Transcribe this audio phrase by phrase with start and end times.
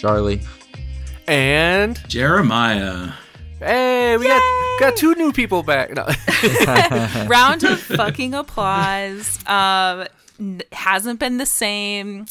[0.00, 0.40] Charlie.
[1.28, 3.10] And Jeremiah.
[3.58, 4.42] hey, we got
[4.80, 5.90] got two new people back.
[5.94, 6.06] No.
[7.28, 9.38] Round of fucking applause.
[9.46, 10.06] Um,
[10.40, 12.24] n- hasn't been the same.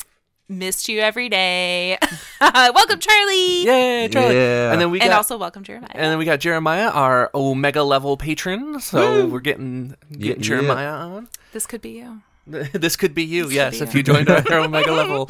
[0.51, 2.00] Missed you every day.
[2.41, 3.65] welcome, Charlie.
[3.65, 4.36] Yay, Charlie.
[4.36, 4.71] Yeah.
[4.71, 5.91] And then we and also welcome, Jeremiah.
[5.93, 8.79] and then we got Jeremiah, our Omega level patron.
[8.79, 10.42] So we're getting getting Yeah.
[10.42, 11.29] Jeremiah on.
[11.54, 12.21] this could be you.
[12.47, 14.00] this could be you, This yes, be if you.
[14.00, 15.28] you joined our Omega level.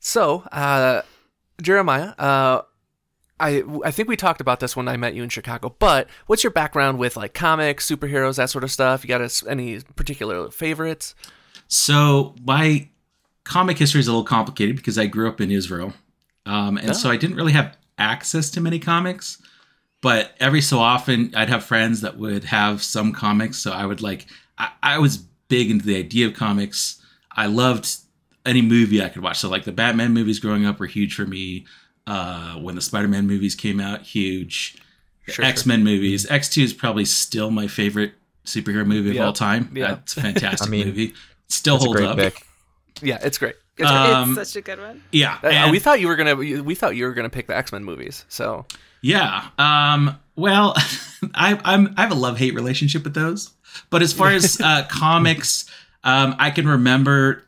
[0.00, 1.02] So, uh,
[1.60, 2.62] Jeremiah, uh,
[3.38, 5.74] I I think we talked about this when I met you in Chicago.
[5.78, 9.04] But what's your background with like comics, superheroes, that sort of stuff?
[9.04, 11.14] You got us any particular favorites?
[11.68, 12.88] So my
[13.44, 15.92] comic history is a little complicated because I grew up in Israel,
[16.46, 19.40] um, and so I didn't really have access to many comics.
[20.02, 23.58] But every so often, I'd have friends that would have some comics.
[23.58, 24.26] So I would like.
[24.56, 27.02] I, I was big into the idea of comics.
[27.32, 27.96] I loved
[28.46, 29.38] any movie I could watch.
[29.38, 31.66] So like the Batman movies growing up were huge for me.
[32.06, 34.76] Uh, when the Spider-Man movies came out, huge.
[35.28, 36.26] Sure, X-Men movies.
[36.26, 39.26] X2 is probably still my favorite superhero movie of Yeah.
[39.26, 39.70] all time.
[39.74, 39.88] Yeah.
[39.88, 41.14] That's a fantastic I mean, movie.
[41.48, 42.16] Still That's a holds up.
[42.16, 42.42] pick.
[43.02, 43.54] Yeah, it's great.
[43.76, 43.88] It's.
[43.88, 45.02] Um, it's such a good one.
[45.12, 45.38] Yeah.
[45.42, 46.34] Uh, and- we thought you were gonna.
[46.34, 48.24] We thought you were gonna pick the X Men movies.
[48.28, 48.66] So
[49.02, 49.48] yeah.
[49.58, 50.74] Um, well,
[51.34, 53.50] I, I'm I have a love hate relationship with those.
[53.90, 55.66] But as far as uh, comics,
[56.04, 57.44] um, I can remember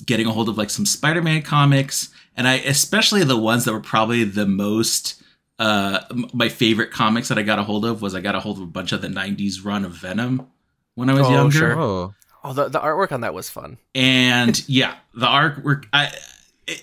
[0.00, 3.80] getting a hold of like some Spider-Man comics, and I especially the ones that were
[3.80, 5.22] probably the most
[5.58, 6.00] uh,
[6.32, 8.62] my favorite comics that I got a hold of was I got a hold of
[8.64, 10.46] a bunch of the '90s run of Venom
[10.94, 11.58] when I was Oh, younger.
[11.58, 11.78] sure.
[11.78, 13.76] Oh, oh, the the artwork on that was fun.
[13.94, 16.10] and yeah the artwork i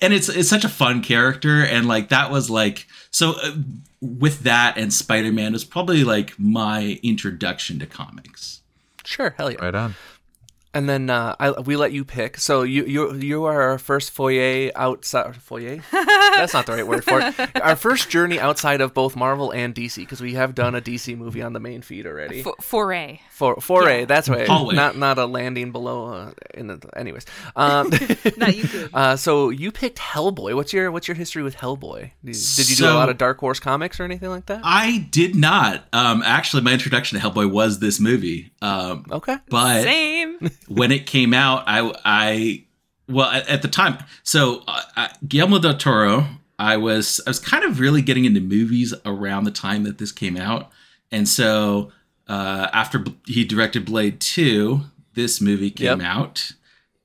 [0.01, 3.51] and it's it's such a fun character and like that was like so uh,
[4.01, 8.61] with that and spider-man was probably like my introduction to comics
[9.05, 9.63] Sure, hell yeah.
[9.63, 9.95] right on.
[10.77, 12.37] And then uh, I, we let you pick.
[12.37, 15.79] So you you you are our first foyer outside foyer.
[15.91, 17.33] That's not the right word for it.
[17.59, 21.17] Our first journey outside of both Marvel and DC because we have done a DC
[21.17, 22.41] movie on the main feed already.
[22.41, 23.21] F- foray.
[23.31, 24.47] For foray, that's right.
[24.47, 24.75] Hallway.
[24.75, 26.13] Not not a landing below.
[26.13, 27.25] Uh, in the, anyways,
[27.55, 27.89] um,
[28.37, 28.89] Not you could.
[28.93, 30.53] uh, so you picked Hellboy.
[30.55, 32.11] What's your what's your history with Hellboy?
[32.23, 34.61] Did, did you do a lot of Dark Horse comics or anything like that?
[34.63, 39.37] i did not um actually my introduction to hellboy was this movie um Okay.
[39.49, 40.37] but Same.
[40.67, 42.63] When it came out, I, I
[43.07, 43.97] well at, at the time.
[44.23, 46.25] So uh, uh, Guillermo del Toro,
[46.59, 50.11] I was I was kind of really getting into movies around the time that this
[50.11, 50.71] came out,
[51.11, 51.91] and so
[52.27, 54.81] uh, after B- he directed Blade Two,
[55.13, 56.07] this movie came Yep.
[56.07, 56.51] out.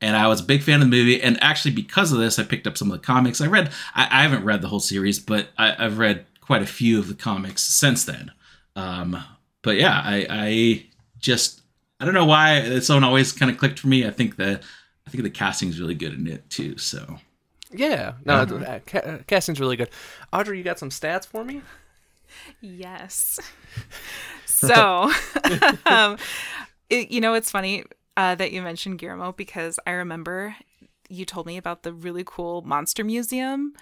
[0.04, 2.42] And I was a big fan of the movie, and actually because of this, I
[2.42, 3.40] picked up some of the comics.
[3.40, 6.66] I read, I, I haven't read the whole series, but I, I've read quite a
[6.66, 8.32] few of the comics since then.
[8.74, 9.22] Um,
[9.62, 10.86] but yeah, I, I
[11.20, 11.61] just
[12.02, 14.04] I don't know why this one always kind of clicked for me.
[14.04, 14.60] I think the
[15.06, 16.76] I think the casting is really good in it too.
[16.76, 17.18] So
[17.70, 18.14] Yeah.
[18.24, 19.88] No, uh, ca- casting's really good.
[20.32, 21.62] Audrey, you got some stats for me?
[22.60, 23.38] Yes.
[24.46, 25.10] So,
[25.86, 26.18] um,
[26.88, 27.84] it, you know, it's funny
[28.16, 30.54] uh, that you mentioned Guillermo because I remember
[31.08, 33.74] you told me about the really cool monster museum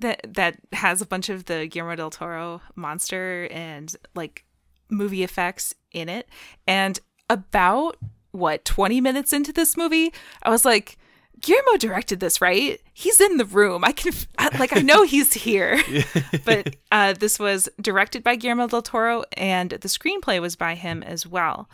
[0.00, 4.44] that that has a bunch of the Guillermo del Toro monster and like
[4.88, 6.30] movie effects in it.
[6.66, 6.98] And
[7.34, 7.96] about
[8.32, 10.12] what 20 minutes into this movie,
[10.42, 10.96] I was like,
[11.40, 12.80] Guillermo directed this, right?
[12.94, 13.84] He's in the room.
[13.84, 15.80] I can, I- like, I know he's here.
[16.44, 21.02] but uh, this was directed by Guillermo del Toro, and the screenplay was by him
[21.02, 21.68] as well,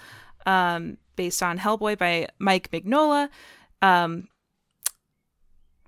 [0.47, 3.28] um, based on Hellboy by Mike Mignola.
[3.82, 4.28] Um,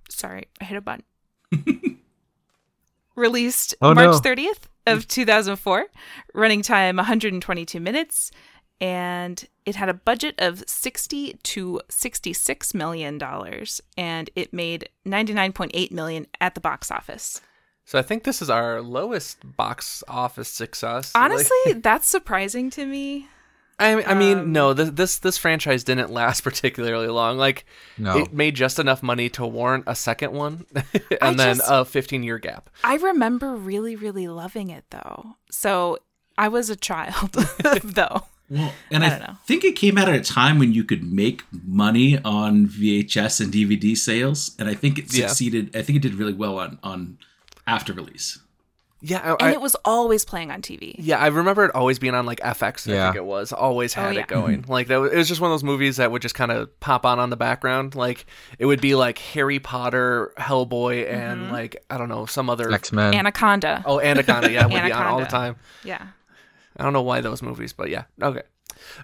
[0.09, 1.05] sorry, I hit a button.
[3.15, 4.21] Released Oh, March no.
[4.21, 5.87] 30th of 2004,
[6.35, 8.31] running time 122 minutes,
[8.83, 15.93] and it had a budget of 60 to 66 million dollars, and it made 99.8
[15.93, 17.41] million at the box office.
[17.85, 21.15] So I think this is our lowest box office success.
[21.15, 23.29] Like- Honestly, that's surprising to me.
[23.79, 27.39] I, I mean, Um, no, this, this this franchise didn't last particularly long.
[27.39, 27.65] Like,
[27.99, 28.19] No.
[28.19, 30.85] it made just enough money to warrant a second one, and
[31.21, 32.69] I then just- a 15 year gap.
[32.85, 35.37] I remember really, really loving it though.
[35.51, 35.99] So
[36.37, 37.33] I was a child
[37.85, 38.23] though.
[38.53, 39.37] Well, and I I, don't know.
[39.47, 43.53] think it came out at a time when you could make money on VHS and
[43.53, 45.27] DVD sales, and I think it Yeah.
[45.29, 45.75] succeeded.
[45.75, 47.19] I think it did really well on on
[47.67, 48.39] after release.
[49.05, 50.95] Yeah, I, And it was always playing on TV.
[50.97, 52.87] yeah, I remember it always being on like FX.
[52.87, 53.03] Yeah.
[53.03, 54.21] I think it was always had Oh, yeah.
[54.21, 54.65] it going.
[54.69, 56.79] Like that, was, it was just one of those movies that would just kind of
[56.79, 57.97] pop on on the background.
[57.97, 58.27] Like
[58.61, 61.53] it would be like Harry Potter, Hellboy, and Mm-hmm.
[61.53, 62.71] like I don't know some other.
[62.71, 63.13] X Men.
[63.13, 63.83] Anaconda.
[63.85, 65.57] Oh, Anaconda, yeah, would be on all the time.
[65.83, 66.07] Yeah.
[66.77, 68.43] I don't know why those movies, but yeah, okay.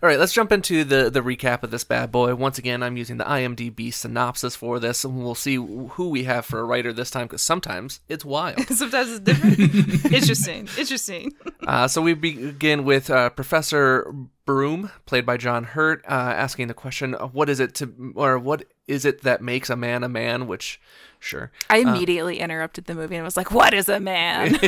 [0.02, 2.34] All right, let's jump into the the recap of this bad boy.
[2.34, 6.44] Once again, I'm using the IMDb synopsis for this, and we'll see who we have
[6.44, 8.60] for a writer this time because sometimes it's wild.
[8.68, 10.04] Sometimes it's different.
[10.12, 10.68] interesting.
[10.76, 11.34] Interesting.
[11.66, 14.12] Uh, so we begin with uh, Professor
[14.48, 18.64] Broom, played by John Hurt, uh, asking the question, "What is it to, or what
[18.86, 20.80] is it that makes a man a man?" Which,
[21.20, 24.54] sure, I immediately interrupted the movie and was like, "What is a man?"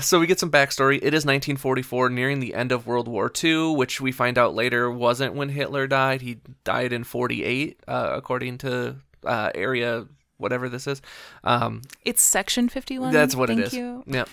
[0.00, 0.98] so we get some backstory.
[0.98, 4.88] It is 1944, nearing the end of World War II, which we find out later
[4.88, 6.22] wasn't when Hitler died.
[6.22, 10.06] He died in 48, uh, according to uh, area
[10.36, 11.02] whatever this is.
[11.42, 13.12] Um, it's Section 51.
[13.12, 13.74] that's what Thank it is.
[13.74, 14.04] You.
[14.06, 14.28] Yep.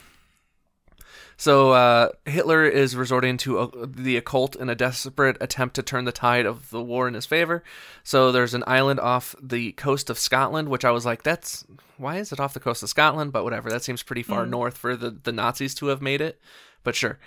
[1.39, 6.05] So uh, Hitler is resorting to uh, the occult in a desperate attempt to turn
[6.05, 7.63] the tide of the war in his favor.
[8.03, 11.63] So there's an island off the coast of Scotland, which I was like, "That's
[11.97, 14.77] why is it off the coast of Scotland?" But whatever, that seems pretty far north
[14.77, 16.41] for the the Nazis to have made it.
[16.83, 17.19] But sure.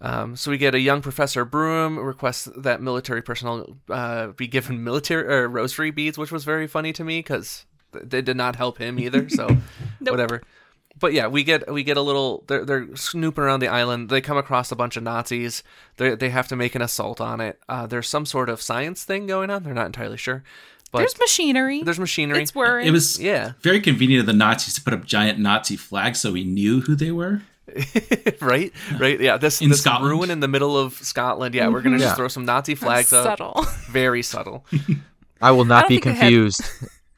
[0.00, 4.82] Um, so we get a young Professor Broom requests that military personnel uh, be given
[4.82, 8.78] military or rosary beads, which was very funny to me because they did not help
[8.78, 9.28] him either.
[9.28, 9.56] So
[10.00, 10.42] whatever
[10.98, 12.44] but yeah, we get we get a little.
[12.46, 14.08] They're they're snooping around the island.
[14.08, 15.62] They come across a bunch of Nazis.
[15.96, 17.60] They they have to make an assault on it.
[17.68, 19.62] Uh, there's some sort of science thing going on.
[19.64, 20.44] They're not entirely sure,
[20.92, 21.82] but There's machinery.
[21.82, 22.42] there's machinery.
[22.42, 22.86] It's whirring.
[22.86, 23.52] It was Yeah.
[23.60, 26.94] very convenient of the Nazis to put up giant Nazi flags so we knew who
[26.94, 27.42] they were.
[28.40, 29.18] right, right.
[29.20, 30.10] Yeah, this In this Scotland.
[30.10, 31.54] ruin in the middle of Scotland.
[31.54, 33.24] Yeah, we're gonna just throw some Nazi flags up.
[33.24, 34.64] subtle, Very subtle.
[35.42, 36.62] I will not don't be think had- confused.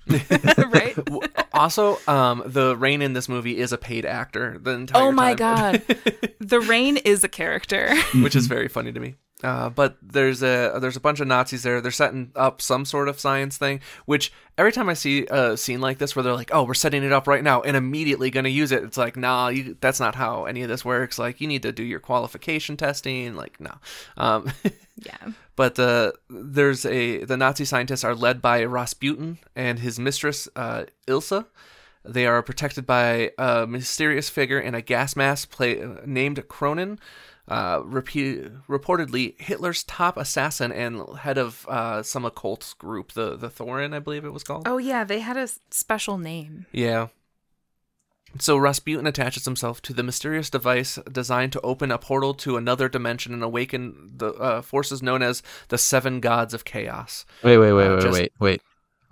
[0.72, 0.96] right?
[1.56, 4.58] Also, um, the Rain in this movie is a paid actor.
[4.60, 5.80] The entire Oh my time.
[5.86, 5.96] god,
[6.38, 7.94] the rain is a character.
[8.16, 9.14] which is very funny to me.
[9.44, 11.82] Uh, but there's a there's a bunch of Nazis there.
[11.82, 13.80] They're setting up some sort of science thing.
[14.06, 17.02] Which every time I see a scene like this where they're like, "Oh, we're setting
[17.04, 20.00] it up right now and immediately going to use it," it's like, "Nah, you, that's
[20.00, 21.18] not how any of this works.
[21.18, 23.36] Like, you need to do your qualification testing.
[23.36, 23.72] Like, no."
[24.16, 24.50] Um,
[25.04, 25.32] Yeah.
[25.56, 30.84] but uh, there's a the Nazi scientists are led by Rasputin and his mistress uh,
[31.06, 31.44] Ilsa.
[32.02, 36.98] They are protected by a mysterious figure in a gas mask play, named Kroenen.
[37.48, 43.48] Uh, repeat, reportedly Hitler's top assassin and head of uh, some occult group, the the
[43.48, 44.66] Thorin, I believe it was called.
[44.66, 46.66] Oh yeah, they had a s- special name.
[46.72, 47.06] Yeah.
[48.40, 52.88] So Rasputin attaches himself to the mysterious device designed to open a portal to another
[52.88, 57.25] dimension and awaken the uh, forces known as the Seven Gods of Chaos.
[57.44, 58.62] Wait, wait, wait, Uh, wait, just- wait, wait.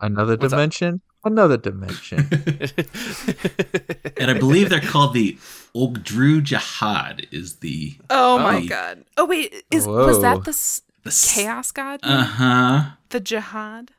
[0.00, 0.58] Another What's up?
[0.58, 1.00] dimension?
[1.24, 2.28] Another dimension.
[4.16, 5.38] And I believe they're called the
[5.76, 9.04] Ogdru Jihad is the Oh, my my god.
[9.16, 12.00] Oh wait, is was that the s- the s- chaos god?
[12.02, 12.90] Uh-huh.
[13.10, 13.90] the jihad?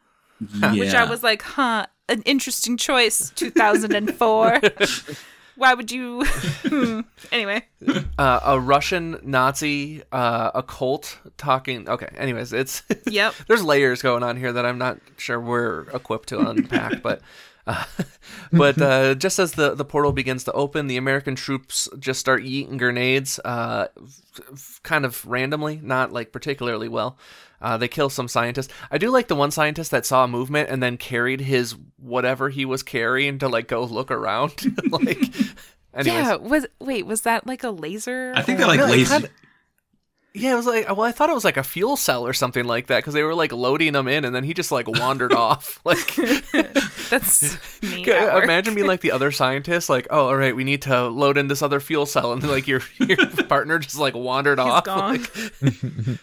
[0.62, 0.74] Yeah.
[0.74, 3.31] Which I was like, huh, an interesting choice.
[3.36, 4.60] 2004.
[5.57, 6.25] Why would you?
[6.25, 7.01] Hmm.
[7.31, 7.63] anyway,
[8.18, 11.88] uh, a Russian Nazi uh, occult talking.
[11.88, 13.33] Okay, anyways, it's yep.
[13.48, 17.21] there's layers going on here that I'm not sure we're equipped to unpack, but.
[17.68, 17.84] Uh,
[18.52, 22.44] but uh, just as the, the portal begins to open, the American troops just start
[22.44, 27.18] yeeting grenades, uh, f- f- kind of randomly, not like particularly well.
[27.62, 28.72] Uh, they kill some scientists.
[28.92, 32.50] I do like the one scientist that saw a movement and then carried his whatever
[32.50, 34.54] he was carrying to like go look around.
[34.92, 35.18] like,
[35.94, 36.06] anyways.
[36.06, 36.36] Yeah.
[36.36, 38.34] Was wait, was that like a laser?
[38.36, 39.28] I think or- they're like No, it lazy.
[40.35, 42.33] Kinda- Yeah, it was like well, I thought it was like a fuel cell or
[42.33, 44.87] something like that because they were like loading them in, and then he just like
[44.87, 45.80] wandered off.
[45.83, 46.15] Like,
[47.09, 48.04] That's me.
[48.09, 51.47] imagine being like the other scientist, like, oh, all right, we need to load in
[51.47, 54.83] this other fuel cell, and like your your partner just like wandered He's off.
[54.83, 55.25] gone.
[55.61, 56.19] Like,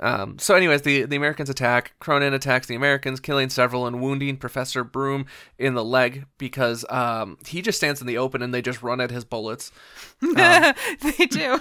[0.00, 1.92] um, so, anyways, the the Americans attack.
[2.00, 5.26] Kroenen attacks the Americans, killing several and wounding Professor Broom
[5.58, 9.00] in the leg because um, he just stands in the open and they just run
[9.00, 9.72] at his bullets.
[10.20, 11.58] they do.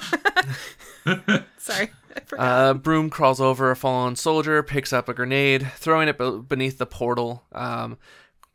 [1.57, 1.89] Sorry,
[2.37, 6.77] Uh, Broom crawls over a fallen soldier, picks up a grenade, throwing it be- beneath
[6.77, 7.43] the portal.
[7.51, 7.97] Um,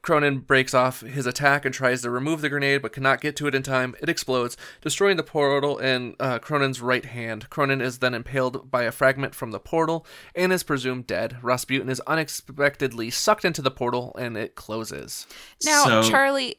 [0.03, 3.47] Kroenen breaks off his attack and tries to remove the grenade, but cannot get to
[3.47, 3.95] it in time.
[4.03, 7.49] It explodes, destroying the portal and uh, Kroenen's right hand.
[7.51, 10.05] Kroenen is then impaled by a fragment from the portal
[10.35, 11.37] and is presumed dead.
[11.41, 15.27] Rasputin is unexpectedly sucked into the portal and it closes.
[15.65, 16.57] Now, So- Charlie,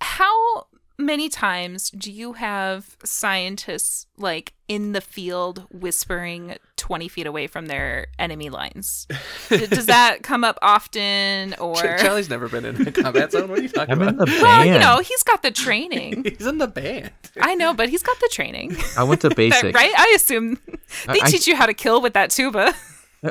[0.00, 0.66] how
[0.98, 7.66] many times do you have scientists like in the field whispering 20 feet away from
[7.66, 9.06] their enemy lines?
[9.48, 13.48] Does that come up often or Charlie's never been in a combat zone.
[13.48, 14.26] What are you talking I'm in about?
[14.26, 14.42] the band.
[14.42, 16.24] Well, you know, he's got the training.
[16.38, 17.10] He's in the band.
[17.40, 18.76] I know, but he's got the training.
[18.96, 19.74] I went to That- basic.
[19.74, 19.92] right?
[19.96, 20.58] I assume
[21.06, 22.74] they I- I- teach you how to kill with that tuba.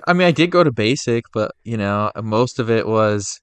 [0.05, 3.39] I mean, I did go to basic, but you know, most of it was,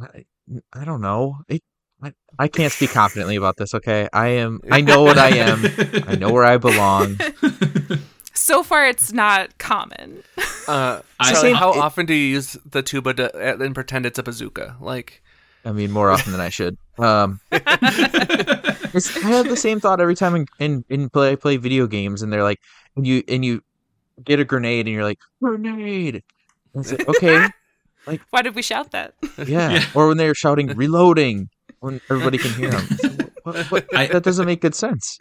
[0.00, 0.24] I,
[0.72, 1.36] I don't know.
[1.48, 1.62] It,
[2.02, 3.74] I, I can't speak confidently about this.
[3.74, 4.60] Okay, I am.
[4.70, 5.64] I know what I am.
[6.08, 7.16] I know where I belong.
[7.18, 7.96] So
[8.34, 10.22] so far it's not common.
[10.68, 14.20] Uh, I- Charlie, how it- often do you use the tuba to, and pretend it's
[14.20, 14.76] a bazooka?
[14.80, 15.20] Like,
[15.64, 16.78] I mean, more often than I should.
[17.00, 21.88] Um, it's, I have the same thought every time in, in, in play play video
[21.88, 22.60] games, and they're like,
[22.96, 23.62] and you and you
[24.22, 26.22] get a grenade, and you're like, grenade.
[26.74, 26.92] And it's
[28.06, 29.14] like, Why did we shout that?
[29.38, 29.70] yeah.
[29.72, 29.84] Yeah.
[29.94, 31.48] Or when they're shouting reloading,
[31.82, 33.30] when everybody can hear them.
[33.42, 35.18] What, what, I- that doesn't make good sense.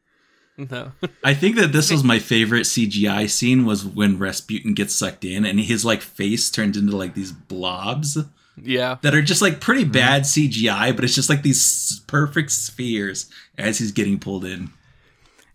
[0.57, 0.91] no.
[1.23, 5.45] I think that this was my favorite CGI scene was when Rasputin gets sucked in
[5.45, 8.17] and his like face turns into like these blobs
[8.61, 8.97] Yeah.
[9.01, 9.91] that are just like pretty Mm-hmm.
[9.93, 14.69] bad CGI, but it's just like these perfect spheres as he's getting pulled in.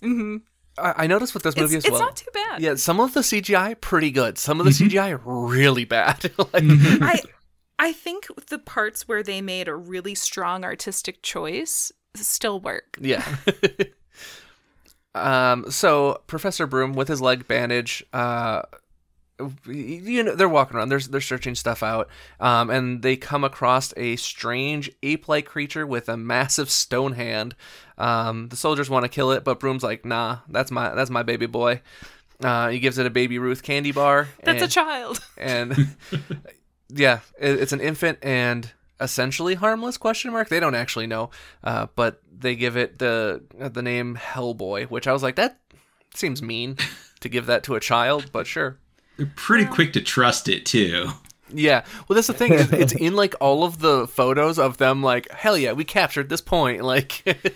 [0.00, 0.36] hmm
[0.78, 1.94] I, I noticed with this It's, movie as well.
[1.94, 2.60] it's not too bad.
[2.60, 4.36] Yeah, some of the CGI pretty good.
[4.38, 4.90] Some of the Mhm.
[4.90, 6.30] CGI really bad.
[6.38, 7.22] like, I
[7.78, 12.96] I think the parts where they made a really strong artistic choice still work.
[13.00, 13.24] Yeah.
[15.14, 15.70] um.
[15.70, 18.62] So Professor Broom with his leg bandage, uh,
[19.66, 20.88] you know, they're walking around.
[20.88, 22.08] They're they're searching stuff out.
[22.40, 27.54] Um, and they come across a strange ape-like creature with a massive stone hand.
[27.98, 31.22] Um, the soldiers want to kill it, but Broom's like, "Nah, that's my that's my
[31.22, 31.82] baby boy."
[32.42, 34.28] Uh, he gives it a baby Ruth candy bar.
[34.42, 35.20] That's a child.
[35.36, 35.74] and
[36.88, 40.48] yeah it, it's an infant and essentially harmless question mark.
[40.48, 41.30] They don't actually know
[41.64, 45.58] uh, but they give it the the name hellboy which i was like that
[46.14, 46.76] seems mean
[47.20, 48.78] to give that to a child but sure.
[49.16, 51.08] They're pretty quick to trust it too.
[51.48, 51.84] yeah.
[52.06, 52.52] Well that's the thing.
[52.52, 56.28] It's, it's in like all of the photos of them like hell yeah we captured
[56.28, 57.22] this point like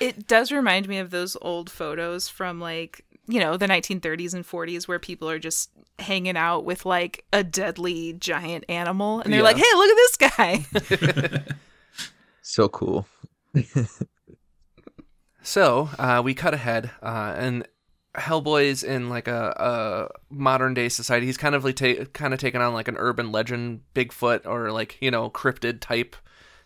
[0.00, 4.44] It does remind me of those old photos from like, you know, the 1930s and
[4.44, 5.70] 40s where people are just
[6.02, 9.44] hanging out with like a deadly giant animal and they're Yeah.
[9.44, 10.16] like, "Hey, look at this
[11.36, 11.44] guy."
[12.44, 13.06] So cool.
[15.44, 17.66] So uh, we cut ahead, uh, and
[18.14, 21.26] Hellboy's in like a, a modern day society.
[21.26, 24.70] He's kind of like ta- kind of taken on like an urban legend, Bigfoot or
[24.70, 26.14] like you know cryptid type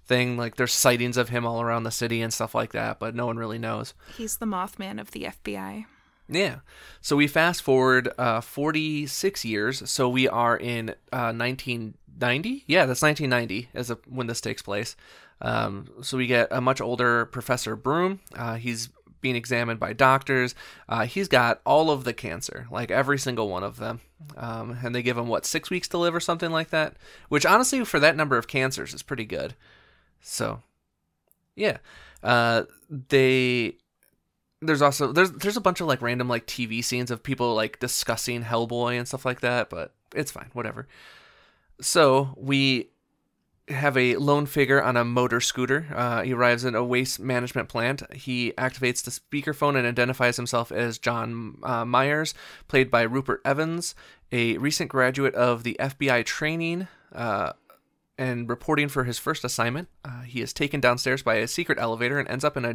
[0.05, 0.37] thing.
[0.37, 3.25] Like there's sightings of him all around the city and stuff like that, but no
[3.25, 3.95] one really knows.
[4.17, 5.87] He's the Mothman of the FBI.
[6.29, 6.57] Yeah.
[7.01, 9.89] So we fast forward uh, 46 years.
[9.89, 12.65] So we are in uh, 1990.
[12.67, 14.97] Yeah, that's 1990 as a, when this takes place.
[15.41, 18.21] Um, so we get a much older Professor Broom.
[18.35, 18.89] Uh, he's
[19.21, 20.55] being examined by doctors.
[20.89, 24.01] Uh, he's got all of the cancer, like every single one of them.
[24.37, 26.97] Um, and they give him, what, six weeks to live or something like that?
[27.29, 29.55] Which, honestly, for that number of cancers is pretty good.
[30.21, 30.63] So,
[31.55, 31.79] yeah.
[32.23, 33.77] Uh, they
[34.67, 37.79] there's also there's there's a bunch of like random like TV scenes of people like
[37.79, 40.87] discussing Hellboy and stuff like that, but it's fine, whatever.
[41.81, 42.91] So we
[43.69, 45.87] have a lone figure on a motor scooter.
[45.95, 48.03] Uh, he arrives in a waste management plant.
[48.15, 52.33] He activates the speakerphone and identifies himself as John uh, Myers,
[52.69, 53.95] played by Rupert Evans,
[54.31, 56.89] a recent graduate of the FBI training.
[57.13, 57.53] Uh,
[58.19, 62.19] and reporting for his first assignment, uh, he is taken downstairs by a secret elevator
[62.19, 62.73] and ends up in a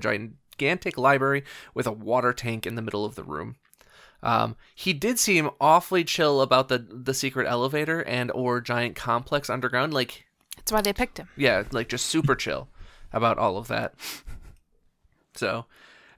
[0.62, 3.56] gigantic library with a water tank in the middle of the room.
[4.24, 9.50] Um, he did seem awfully chill about the the secret elevator and or giant complex
[9.50, 9.94] underground.
[9.94, 10.26] Like,
[10.58, 11.30] That's why they picked him.
[11.36, 12.68] yeah, like just super chill
[13.12, 13.96] about all of that.
[15.34, 15.66] So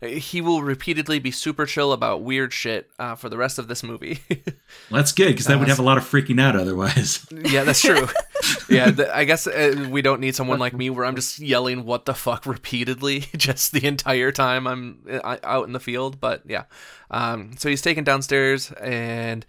[0.01, 3.67] uh, he will repeatedly be super chill about weird shit uh, for the rest of
[3.67, 4.19] this movie.
[4.89, 7.25] Well, that's good because that would have a lot of freaking out otherwise.
[7.31, 8.07] Yeah, that's true.
[8.69, 11.85] yeah, th- I guess uh, we don't need someone like me where I'm just yelling
[11.85, 16.19] "what the fuck" repeatedly just the entire time I'm uh, out in the field.
[16.19, 16.63] But yeah,
[17.11, 19.45] um, so he's taken downstairs and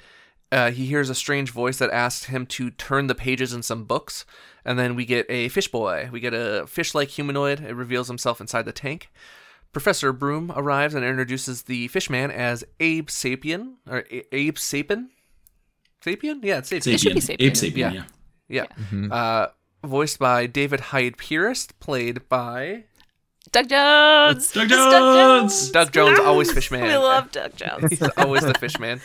[0.52, 3.84] uh, he hears a strange voice that asks him to turn the pages in some
[3.84, 4.24] books.
[4.64, 6.08] And then we get a fish boy.
[6.10, 7.60] We get a fish-like humanoid.
[7.60, 9.10] It reveals himself inside the tank.
[9.72, 15.08] Professor Broom arrives and introduces the fishman as Abe Sapien or A- Abe Sapien.
[16.02, 16.40] Sapien?
[16.42, 16.94] Yeah, it's Sapien.
[16.94, 17.36] It should be Sapien.
[17.36, 17.46] Sapien.
[17.46, 17.92] Ape Sapien, Yeah.
[17.92, 18.04] yeah.
[18.54, 18.66] Yeah.
[18.90, 19.12] Mhm.
[19.12, 19.48] Uh,
[19.84, 22.84] voiced by David Hyde Pierce, played by
[23.52, 24.50] Doug Jones.
[24.52, 25.70] Doug It's Jones!
[25.70, 26.82] Doug Jones, always Fishman.
[26.82, 27.90] We love Doug Jones.
[27.90, 29.00] He's always the Fishman.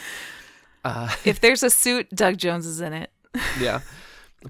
[0.86, 3.12] Uh, if there's a suit, Doug Jones is in it.
[3.60, 3.82] yeah.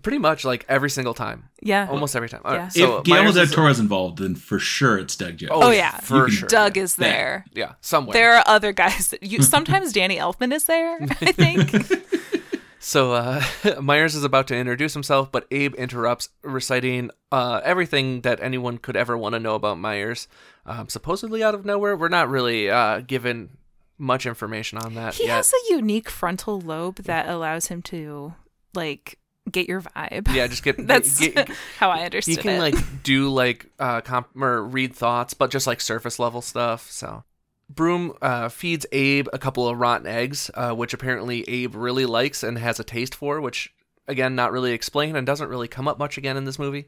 [0.04, 1.50] Pretty much like every single time.
[1.64, 1.88] Yeah.
[1.90, 2.42] Almost every time.
[2.46, 2.86] All right, Yeah.
[2.86, 5.52] So if Guillermo Myers del is- Toro's involved, then for sure it's Doug Jones.
[5.56, 5.98] Oh, yeah.
[5.98, 6.48] For can- sure.
[6.48, 6.84] Doug yeah.
[6.84, 7.46] is there.
[7.54, 8.14] Yeah, somewhere.
[8.14, 11.72] There are other guys that you sometimes Danny Elfman is there, I think.
[12.80, 13.44] So uh,
[13.82, 18.96] Myers is about to introduce himself, but Abe interrupts, reciting uh, everything that anyone could
[18.96, 20.28] ever want to know about Myers.
[20.66, 23.58] Um, supposedly out of nowhere, we're not really uh, given
[23.98, 25.36] much information on that he yet.
[25.36, 28.34] has a unique frontal lobe that allows him to
[28.74, 29.20] like
[29.52, 30.34] get your vibe.
[30.34, 32.38] yeah, just get That's get- get- how I understand.
[32.42, 32.94] he understood can it.
[32.94, 37.24] like do like uh comp or read thoughts but just like surface level stuff so
[37.70, 42.44] Broom uh, feeds Abe a couple of rotten eggs, uh, which apparently Abe really likes
[42.44, 43.74] and has a taste for, which
[44.08, 46.88] again not really explained and doesn't really come up much again in this movie.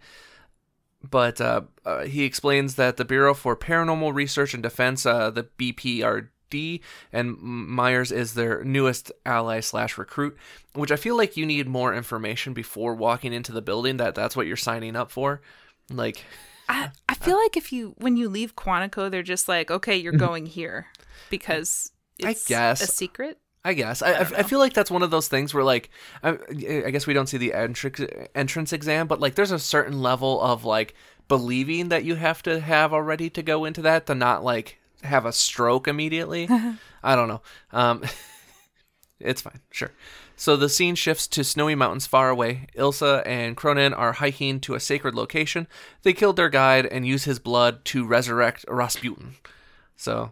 [1.07, 5.43] But uh, uh, he explains that the Bureau for Paranormal Research and Defense, uh, the
[5.43, 10.37] BPRD, and Myers is their newest ally slash recruit.
[10.73, 13.97] Which I feel like you need more information before walking into the building.
[13.97, 15.41] That that's what you're signing up for.
[15.89, 16.23] Like,
[16.71, 20.13] I, I feel like if you when you leave Quantico, they're just like, okay, you're
[20.13, 20.87] going here
[21.29, 21.91] because
[22.23, 22.81] I guess.
[22.81, 23.37] a secret.
[23.63, 25.89] I guess I, I, I feel like that's one of those things where like
[26.23, 27.99] I, I guess we don't see the entrance
[28.33, 30.95] entrance exam, but like there's a certain level of like
[31.27, 35.25] believing that you have to have already to go into that to not like have
[35.25, 36.47] a stroke immediately.
[37.03, 37.41] I don't know.
[37.71, 38.03] Um,
[39.23, 39.91] it's fine, sure.
[40.35, 42.67] So the scene shifts to snowy mountains far away.
[42.75, 45.67] Ilsa and Kroenen are hiking to a sacred location.
[46.03, 49.35] They killed their guide and use his blood to resurrect Rasputin.
[49.95, 50.31] So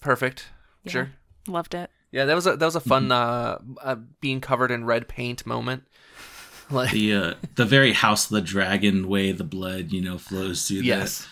[0.00, 0.46] perfect.
[0.84, 0.92] Yeah.
[0.92, 1.10] Sure.
[1.46, 1.90] Loved it.
[2.10, 5.46] Yeah, that was a that was a fun uh, uh being covered in red paint
[5.46, 5.84] moment.
[6.68, 10.66] Like The uh, the very House of the Dragon way the blood you know flows
[10.66, 10.78] through.
[10.78, 11.24] the- yes.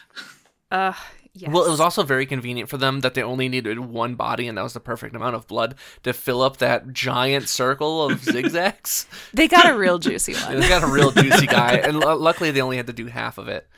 [0.70, 0.92] Uh,
[1.34, 1.50] yes.
[1.52, 4.56] Well, it was also very convenient for them that they only needed one body, and
[4.56, 9.06] that was the perfect amount of blood to fill up that giant circle of zigzags.
[9.32, 10.60] they got a real juicy one.
[10.60, 13.38] they got a real juicy guy, and lu luckily they only had to do half
[13.38, 13.68] of it.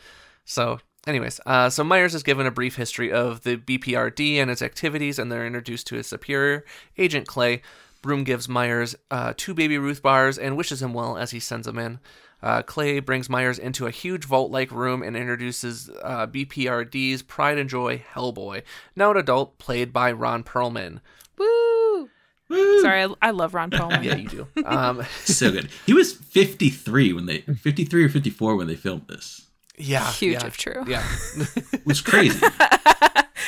[0.44, 4.62] So, anyways, uh, so Myers is given a brief history of the BPRD and its
[4.62, 6.64] activities, and they're introduced to his superior,
[6.98, 7.62] Agent Clay.
[8.02, 11.66] Broom gives Myers uh, two baby Ruth bars and wishes him well as he sends
[11.66, 11.98] them in.
[12.46, 17.58] Uh, Clay brings Myers into a huge vault like room and introduces uh, BPRD's pride
[17.58, 18.62] and joy, Hellboy,
[18.94, 21.00] now an adult, played by Ron Perlman.
[21.36, 22.08] Woo!
[22.48, 24.04] Sorry, I, I love Ron Perlman.
[24.04, 24.46] Yeah, you do.
[24.64, 25.70] Um, so good.
[25.86, 29.48] He was 53 when they 53 or 54 when they filmed this.
[29.76, 30.08] yeah.
[30.12, 30.84] Huge yeah, if true.
[30.86, 31.04] Yeah.
[31.72, 32.38] It was crazy.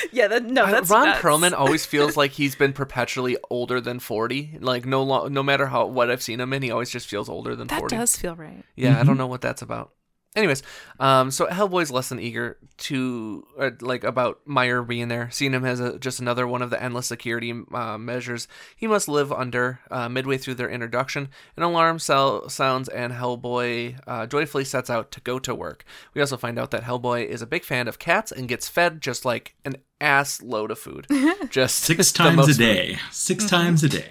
[0.12, 1.21] Yeah, that, no, I- that's Ron nuts.
[1.21, 4.59] Perlman always feels like he's been perpetually older than 40.
[4.61, 7.28] Like, no lo- no matter how what I've seen him in, he always just feels
[7.28, 7.97] older than That 40.
[7.97, 8.65] does feel right.
[8.76, 9.19] Yeah, I don't mm-hmm.
[9.19, 9.93] know what that's about.
[10.36, 10.62] Anyways,
[11.00, 15.64] um, so Hellboy's less than eager to uh, like about Meyer being there, seeing him
[15.64, 19.80] as a, just another one of the endless security uh, measures he must live under.
[19.91, 25.10] Uh, midway through their introduction, an alarm cell sounds, and Hellboy uh, joyfully sets out
[25.12, 25.84] to go to work.
[26.14, 29.00] We also find out that Hellboy is a big fan of cats and gets fed
[29.00, 31.06] just like an ass load of food,
[31.50, 32.58] just Six times most a food.
[32.58, 32.99] day.
[33.10, 33.49] 6 Mm-hmm.
[33.49, 34.10] times a day.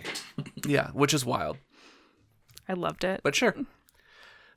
[0.65, 1.57] Yeah, which is wild,
[2.67, 3.21] I loved it.
[3.23, 3.55] but sure.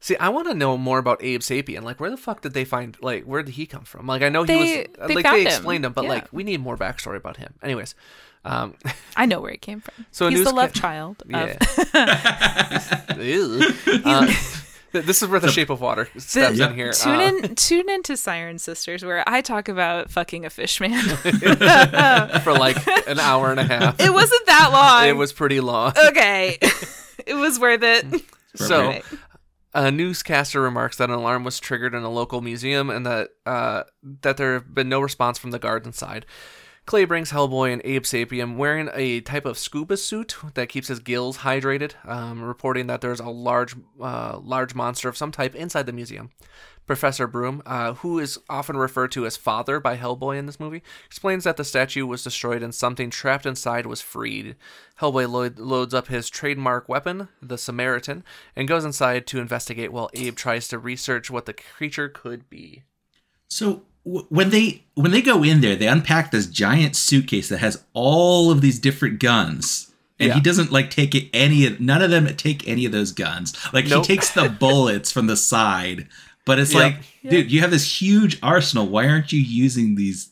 [0.02, 1.82] See, I want to know more about Abe Sapien.
[1.82, 2.96] Like, where the fuck did they find?
[3.02, 4.06] Like, where did he come from?
[4.06, 5.08] Like, I know he They- was.
[5.08, 5.46] they like, found they him.
[5.48, 6.10] explained him, but Yeah.
[6.10, 7.52] like, we need more backstory about him.
[7.62, 7.94] Anyways,
[8.46, 8.76] um,
[9.16, 10.06] I know where it came from.
[10.10, 11.22] So a he's the news love ca- child.
[11.28, 11.56] yeah.
[13.10, 13.60] Of, Ew.
[14.04, 14.26] Uh,
[14.92, 16.70] th- this is where the Shape of Water steps Yep.
[16.70, 16.92] in here.
[16.92, 20.80] tune Uh, in, tune in to Siren Sisters, where I talk about fucking a fish
[20.80, 21.02] man.
[22.40, 24.00] for like an hour and a half.
[24.00, 25.08] it wasn't that long.
[25.08, 25.92] It was pretty long.
[26.08, 26.56] okay.
[27.26, 28.06] it was worth it.
[28.56, 29.04] So, Right.
[29.72, 33.84] A newscaster remarks that an alarm was triggered in a local museum and that uh,
[34.22, 36.26] that there have been no response from the guards inside.
[36.86, 40.98] Clay brings Hellboy and Abe Sapien wearing a type of scuba suit that keeps his
[40.98, 45.86] gills hydrated, um, reporting that there's a large, uh, large monster of some type inside
[45.86, 46.30] the museum.
[46.86, 50.82] Professor Broom, uh, who is often referred to as Father by Hellboy in this movie,
[51.06, 54.56] explains that the statue was destroyed and something trapped inside was freed.
[55.00, 58.24] Hellboy lo- loads up his trademark weapon, the Samaritan,
[58.56, 62.82] and goes inside to investigate while Abe tries to research what the creature could be.
[63.48, 67.58] So w- when they when they go in there, they unpack this giant suitcase that
[67.58, 69.86] has all of these different guns.
[70.18, 70.34] And Yeah.
[70.34, 73.56] he doesn't like take any of none of them take any of those guns.
[73.72, 74.04] Like Nope.
[74.06, 76.08] he takes the bullets from the side.
[76.46, 76.82] But it's Yep.
[76.82, 76.96] like,
[77.28, 78.86] dude, you have this huge arsenal.
[78.88, 80.30] Why aren't you using these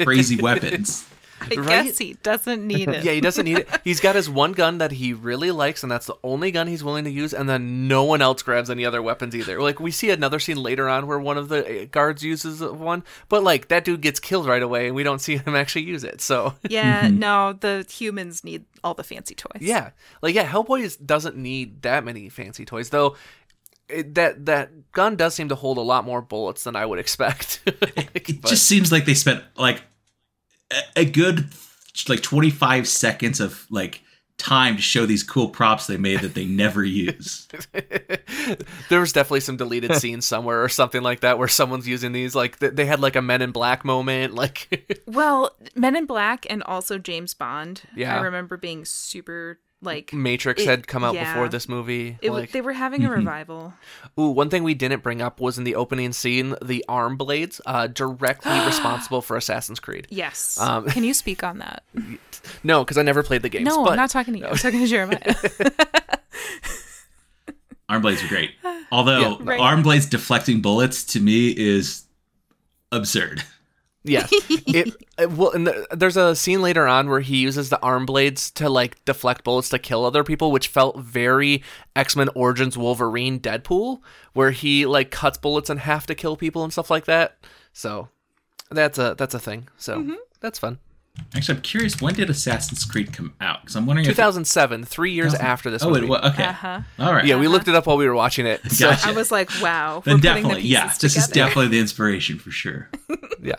[0.00, 1.04] crazy weapons?
[1.40, 1.84] I Right?
[1.84, 3.04] guess he doesn't need it.
[3.04, 3.68] Yeah, he doesn't need it.
[3.84, 6.82] He's got his one gun that he really likes, and that's the only gun he's
[6.82, 7.32] willing to use.
[7.32, 9.60] And then no one else grabs any other weapons either.
[9.62, 13.04] Like we see another scene later on where one of the uh, guards uses one,
[13.28, 16.02] but like that dude gets killed right away, and we don't see him actually use
[16.02, 16.20] it.
[16.20, 19.60] So Yeah, no, the humans need all the fancy toys.
[19.60, 19.90] yeah,
[20.22, 23.16] like yeah, Hellboy is, doesn't need that many fancy toys though.
[23.88, 26.98] It, that that gun does seem to hold a lot more bullets than I would
[26.98, 27.60] expect.
[27.66, 29.82] It But- just seems like they spent like
[30.70, 31.46] a, a good
[32.08, 34.02] like 25 seconds of like
[34.36, 37.48] time to show these cool props they made that they never use.
[38.88, 42.34] there was definitely some deleted scenes somewhere or something like that where someone's using these
[42.34, 46.46] like th- they had like a men in black moment like Well, Men in Black
[46.50, 47.82] and also James Bond.
[47.96, 48.16] Yeah.
[48.16, 51.32] I remember being super like Matrix It- had come out yeah.
[51.32, 52.18] before this movie.
[52.20, 53.72] it, like, they were having a revival.
[54.18, 57.60] ooh, one thing we didn't bring up was in the opening scene, the arm blades,
[57.66, 60.06] uh, directly responsible for Assassin's Creed.
[60.10, 60.58] Yes.
[60.60, 61.82] Um, Can you speak on that?
[62.64, 63.64] No, because I never played the game.
[63.64, 64.46] no, but I'm not talking to you.
[64.46, 65.20] I'm talking to Jeremiah.
[67.88, 68.50] Arm blades are great.
[68.92, 69.36] Although Yeah.
[69.40, 69.60] Right.
[69.60, 72.04] arm blades deflecting bullets to me is
[72.92, 73.42] absurd.
[74.04, 74.26] Yeah.
[74.70, 78.04] It, it well, and the, there's a scene later on where he uses the arm
[78.04, 81.62] blades to like deflect bullets to kill other people, which felt very
[81.96, 84.00] X Men Origins Wolverine Deadpool,
[84.34, 87.38] where he like cuts bullets in half to kill people and stuff like that.
[87.72, 88.08] So
[88.70, 89.68] that's a that's a thing.
[89.78, 90.14] So Mm-hmm.
[90.40, 90.78] that's fun.
[91.34, 93.60] Actually, I'm curious when did Assassin's Creed come out?
[93.62, 96.06] Because I'm wondering if 2007, three years after this Oh, movie.
[96.06, 96.44] it was okay.
[96.44, 96.80] Uh-huh.
[96.98, 97.24] All right.
[97.24, 98.60] Yeah, we looked it up while we were watching it.
[98.70, 99.08] So, Gotcha.
[99.08, 100.00] I was like, wow.
[100.04, 100.84] then we're putting the definitely, yeah.
[100.84, 102.88] pieces This is definitely the inspiration for sure.
[103.42, 103.54] yeah.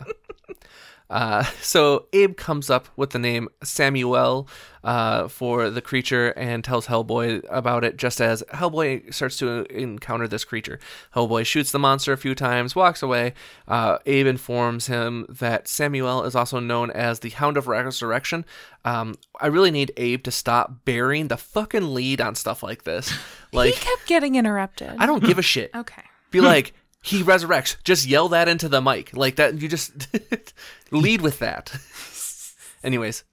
[1.10, 4.48] Uh, so Abe comes up with the name Samuel
[4.82, 10.26] uh, for the creature and tells Hellboy about it just as Hellboy starts to encounter
[10.26, 10.78] this creature.
[11.14, 13.34] Hellboy shoots the monster a few times, walks away.
[13.68, 18.44] Uh, Abe informs him that Samuel is also known as the Hound of Resurrection.
[18.84, 23.12] Um, I really need Abe to stop burying the fucking lead on stuff like this.
[23.52, 24.94] Like, he kept getting interrupted.
[24.98, 25.70] I don't give a shit.
[25.80, 26.02] Okay.
[26.30, 27.76] Be like, he resurrects.
[27.84, 29.16] Just yell that into the mic.
[29.16, 29.60] Like that.
[29.60, 29.92] You just
[30.90, 31.74] lead with that.
[32.84, 33.24] Anyways,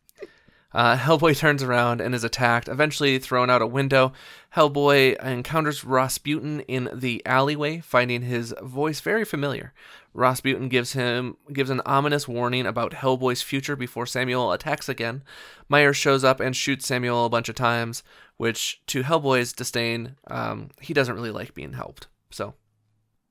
[0.73, 4.13] uh, Hellboy turns around and is attacked, eventually thrown out a window.
[4.55, 9.73] Hellboy encounters Rasputin in the alleyway, finding his voice very familiar.
[10.13, 15.23] Rasputin gives him gives an ominous warning about Hellboy's future before Samuel attacks again.
[15.69, 18.03] Myers shows up and shoots Samuel a bunch of times,
[18.37, 22.07] which to Hellboy's disdain, um, he doesn't really like being helped.
[22.31, 22.55] So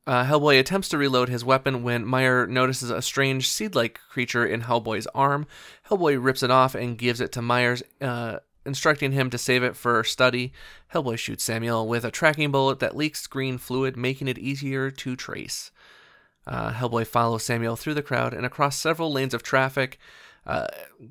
[0.06, 4.62] uh, Hellboy attempts to reload his weapon when Meyer notices a strange seed-like creature in
[4.62, 5.46] Hellboy's arm.
[5.88, 9.76] Hellboy rips it off and gives it to Myers, uh, instructing him to save it
[9.76, 10.52] for study.
[10.94, 15.16] Hellboy shoots Samuel with a tracking bullet that leaks green fluid, making it easier to
[15.16, 15.70] trace.
[16.46, 19.98] Uh, Hellboy follows Samuel through the crowd and across several lanes of traffic.
[20.46, 20.66] Uh,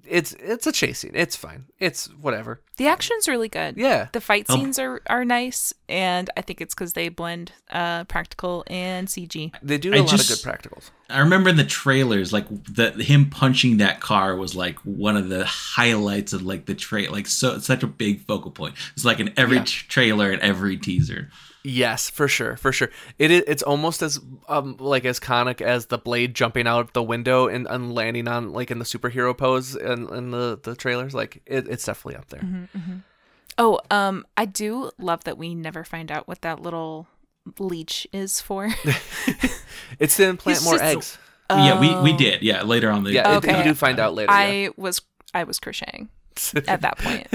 [0.08, 1.12] it's it's a chase scene.
[1.14, 1.66] It's fine.
[1.80, 2.62] It's whatever.
[2.78, 3.76] The action's really good.
[3.78, 4.08] Yeah.
[4.14, 4.56] The fight Oh.
[4.56, 9.52] scenes are, are nice, and I think it's because they blend uh, practical and CG.
[9.62, 10.90] They do I a lot just- of good practicals.
[11.10, 15.30] I remember in the trailers, like the him punching that car was like one of
[15.30, 18.76] the highlights of like the tra like so such a big focal point.
[18.94, 19.64] It's like in every Yeah.
[19.66, 21.30] t- trailer and every teaser.
[21.68, 22.90] Yes, for sure, for sure.
[23.18, 23.44] It is.
[23.48, 27.48] It's almost as um like as conic as the blade jumping out of the window
[27.48, 31.14] and, and landing on like in the superhero pose in, in the the trailers.
[31.16, 32.70] Like it, it's definitely up there.
[33.58, 37.08] Oh, um, I do love that we never find out what that little
[37.58, 38.70] leech is for.
[40.00, 41.18] It's to implant He's more just- eggs.
[41.50, 42.18] Yeah, we, we Oh.
[42.18, 42.42] did.
[42.42, 43.58] Yeah, later on the Yeah, it- Okay.
[43.58, 44.32] you do find out later.
[44.32, 45.02] I was
[45.34, 46.10] I was crocheting
[46.68, 47.28] at that point.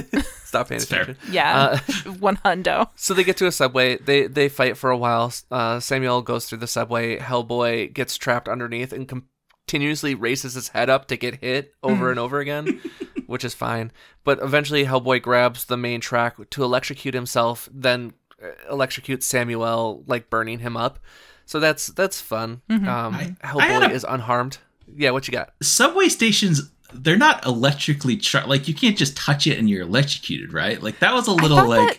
[0.51, 1.03] Stop paying It's fair.
[1.03, 1.33] attention.
[1.33, 2.89] Yeah, Uh, one hundo.
[2.97, 3.97] So they get to a subway.
[3.99, 5.33] They they fight for a while.
[5.51, 7.19] Uh, Samuel goes through the subway.
[7.19, 12.19] Hellboy gets trapped underneath and continuously raises his head up to get hit over and
[12.19, 12.81] over again,
[13.27, 13.93] which is fine.
[14.25, 20.31] But eventually, Hellboy grabs the main track to electrocute himself, then uh, electrocutes Samuel, like
[20.31, 20.99] burning him up.
[21.47, 22.63] So that's that's fun.
[22.69, 24.59] Um, I- I Hellboy had a- is unharmed.
[24.93, 25.53] Yeah, what you got?
[25.63, 26.73] subway stations.
[26.95, 30.83] They're not electrically char- like you can't just touch it and you're electrocuted, right?
[30.83, 31.99] Like that was a little thought like that-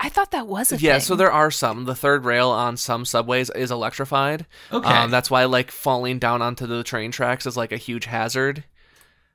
[0.00, 1.00] I thought that was a Yeah, thing.
[1.02, 1.84] so there are some.
[1.84, 4.44] The third rail on some subways is electrified.
[4.72, 4.88] okay.
[4.88, 8.64] Um, that's why like falling down onto the train tracks is like a huge hazard.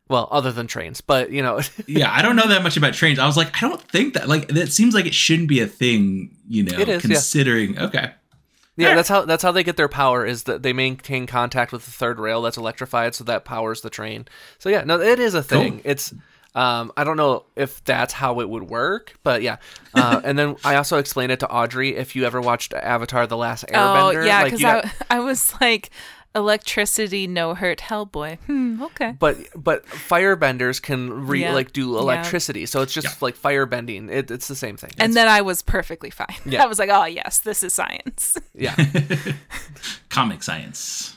[0.09, 3.19] Well, other than trains, but you know, yeah, I don't know that much about trains.
[3.19, 5.67] I was like, I don't think that like that seems like it shouldn't be a
[5.67, 7.09] thing, you know, It is, yeah.
[7.09, 8.11] considering okay.
[8.79, 11.85] Yeah, that's how that's how they get their power is that they maintain contact with
[11.85, 14.27] the third rail that's electrified, so that powers the train.
[14.57, 15.73] So yeah, no, it is a thing.
[15.73, 15.91] Cool.
[15.91, 16.13] It's
[16.55, 19.57] um, I don't know if that's how it would work, but yeah.
[19.93, 21.95] Uh, and then I also explained it to Audrey.
[21.95, 23.75] If you ever watched Avatar: The Last Airbender.
[23.75, 25.91] oh Airbender, yeah, like, because you I I was like,
[26.35, 28.37] electricity no hurt Hellboy.
[28.45, 28.81] Hmm.
[28.83, 29.15] Okay.
[29.19, 31.53] but but firebenders can re, Yeah.
[31.53, 31.99] like do Yeah.
[31.99, 33.13] electricity, so it's just Yeah.
[33.21, 34.09] like firebending.
[34.11, 34.91] It, it's the same thing.
[34.99, 36.35] And then I was perfectly fine.
[36.45, 36.63] Yeah.
[36.65, 38.37] I was like, oh yes, this is science.
[38.53, 38.75] yeah.
[40.09, 41.15] Comic science.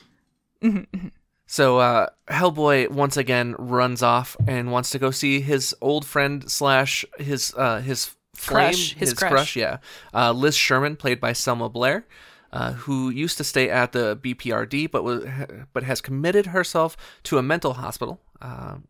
[1.45, 6.49] So uh, Hellboy once again runs off and wants to go see his old friend
[6.49, 9.55] slash his uh, his flame, Crush, his crush.
[9.55, 9.77] yeah,
[10.13, 12.05] uh, Liz Sherman, played by Selma Blair,
[12.53, 15.25] uh, who used to stay at the BPRD, but was
[15.73, 18.21] but has committed herself to a mental hospital.
[18.41, 18.85] Um,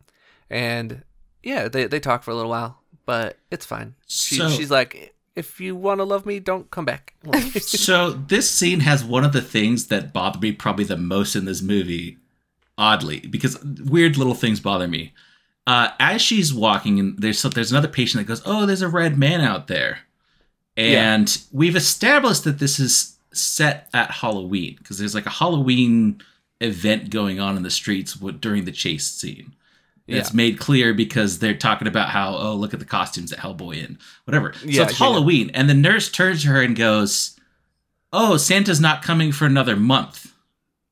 [0.49, 1.03] and
[1.41, 3.95] yeah, they they talk for a little while, but it's fine.
[4.07, 7.15] She, So- she's like, if you want to love me, don't come back.
[7.61, 11.45] so this scene has one of the things that bother me probably the most in
[11.45, 12.17] this movie,
[12.77, 15.13] oddly, because weird little things bother me.
[15.65, 18.89] uh, as she's walking, and there's so there's another patient that goes, "Oh, there's a
[18.89, 19.99] red man out there,"
[20.75, 26.21] and we've established that this is set at Halloween because there's like a Halloween
[26.61, 29.53] event going on in the streets during the chase scene.
[30.07, 30.35] It's Yeah.
[30.35, 33.97] made clear because they're talking about how, oh, look at the costumes that Hellboy in,
[34.25, 34.53] whatever.
[34.53, 34.95] So Yeah, it's yeah, yeah.
[35.13, 37.37] Halloween, and the nurse turns to her and goes,
[38.11, 40.33] "Oh, Santa's not coming for another month."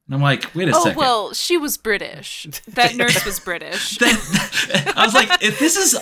[0.07, 0.97] And I'm like, wait a Oh second.
[0.97, 2.47] well, she was British.
[2.67, 3.97] That nurse was British.
[4.01, 5.97] I was like, if this is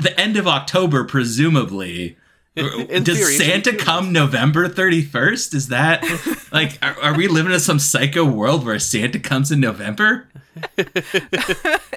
[0.00, 2.16] the end of October, presumably, In
[3.02, 5.54] does theory, Santa she- come November 31st?
[5.54, 6.02] Is that
[6.52, 10.28] like, are, are we living in some psycho world where Santa comes in November?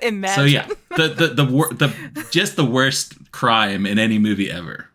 [0.01, 0.35] Imagine.
[0.35, 1.93] So yeah, the the the, wor- the
[2.31, 4.89] just the worst crime in any movie ever.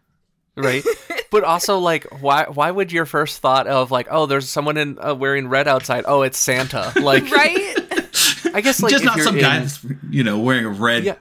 [0.56, 0.82] right?
[1.30, 4.98] but also, like, why why would your first thought of like, oh, there's someone in
[4.98, 6.04] uh, wearing red outside?
[6.06, 6.92] Oh, it's Santa.
[7.00, 7.74] Like, right?
[8.54, 11.04] I guess like just not you're some in, guy that's you know wearing a red
[11.04, 11.16] yeah,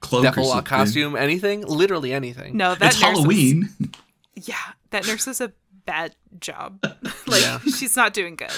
[0.00, 0.64] cloak or devil uh, something.
[0.64, 2.56] costume, anything, literally anything.
[2.56, 3.68] No, that It's nurse is- Halloween.
[4.34, 4.56] yeah,
[4.90, 5.52] that nurse is a
[5.84, 6.78] bad job.
[7.26, 7.58] like Yeah.
[7.60, 8.50] she's not doing good.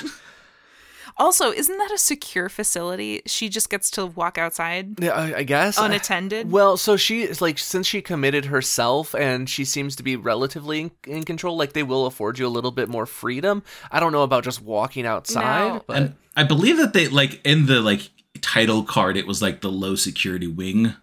[1.20, 3.22] Also, isn't that a secure facility?
[3.27, 6.48] She just gets to walk outside Yeah, I, I guess unattended.
[6.53, 10.81] Well, so she is like since she committed herself and she seems to be relatively
[10.81, 13.64] in, in control, like they will afford you a little bit more freedom.
[13.90, 15.85] I don't know about just walking outside, No.
[15.88, 19.61] but and I believe that they like in the like title card it was like
[19.61, 20.94] the low security wing.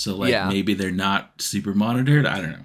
[0.00, 0.48] So like Yeah.
[0.48, 2.26] maybe they're not super monitored.
[2.26, 2.64] I don't know.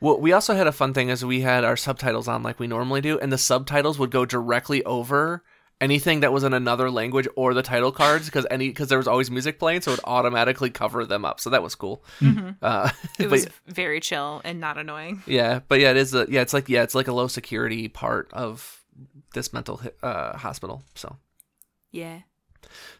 [0.00, 2.66] well, we also had a fun thing as we had our subtitles on like we
[2.66, 5.42] normally do, and the subtitles would go directly over
[5.82, 9.08] anything that was in another language or the title cards because any because there was
[9.08, 11.40] always music playing, so it would automatically cover them up.
[11.40, 12.04] So that was cool.
[12.62, 15.22] Uh, it but was very chill and not annoying.
[15.26, 17.88] Yeah, but yeah, it is a yeah, it's like yeah, it's like a low security
[17.88, 18.82] part of
[19.32, 20.82] this mental uh, hospital.
[20.94, 21.16] So
[21.90, 22.20] Yeah.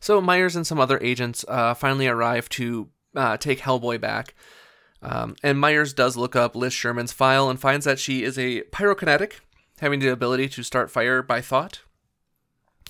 [0.01, 4.35] so Myers and some other agents uh, finally arrive to uh, take Hellboy back.
[5.03, 8.63] Um, and Myers does look up Liz Sherman's file and finds that she is a
[8.65, 9.41] pyrokinetic,
[9.81, 11.81] having the ability to start fire by thought.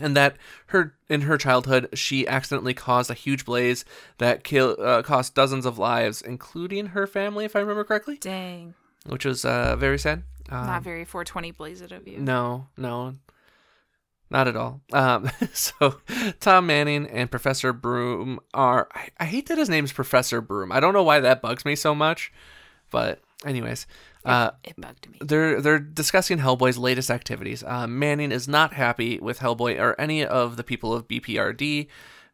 [0.00, 0.36] And that
[0.68, 3.84] her in her childhood she accidentally caused a huge blaze
[4.18, 8.74] that kill uh, cost dozens of lives, including her family, if I remember correctly, Dang.
[9.06, 10.22] which was uh, very sad.
[10.48, 12.18] Um, not very 420 blaze it of you.
[12.18, 13.16] no, no,
[14.30, 14.80] not at all.
[14.92, 16.00] Um, so
[16.40, 18.88] Tom Manning and Professor Broom are.
[18.94, 20.72] I, I hate that his name's Professor Broom.
[20.72, 22.32] I don't know why that bugs me so much,
[22.90, 23.86] but anyways,
[24.24, 25.18] uh, It bugged me.
[25.20, 27.64] they're they're discussing Hellboy's latest activities.
[27.64, 31.86] Uh, Manning is not happy with Hellboy or any of the people of BPRD,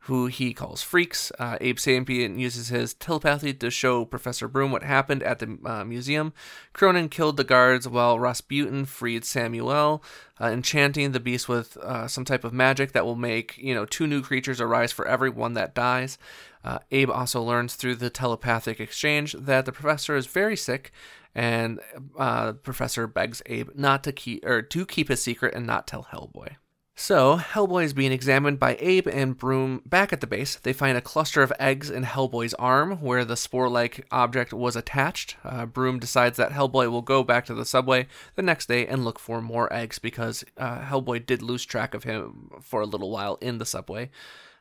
[0.07, 1.33] who he calls freaks.
[1.37, 5.85] Uh, Abe Sapien uses his telepathy to show Professor Broom what happened at the uh,
[5.85, 6.33] museum.
[6.73, 10.05] Kroenen killed the guards while Rasputin freed Samuel,
[10.41, 13.85] uh, enchanting the beast with uh, some type of magic that will make you know
[13.85, 16.19] two new creatures arise for every one that dies.
[16.65, 20.93] Uh, Abe also learns through the telepathic exchange that the professor is very sick,
[21.35, 21.81] and
[22.17, 26.07] uh, Professor begs Abe not to keep or to keep his secret and not tell
[26.13, 26.57] Hellboy.
[26.99, 30.57] So, Hellboy is being examined by Abe and Broom back at the base.
[30.57, 34.77] They find a cluster of eggs in Hellboy's arm where the spore like object was
[34.77, 35.37] attached.
[35.45, 39.05] Uh, Broom decides that Hellboy will go back to the subway the next day and
[39.05, 43.11] look for more eggs because uh, Hellboy did lose track of him for a little
[43.11, 44.09] while in the subway.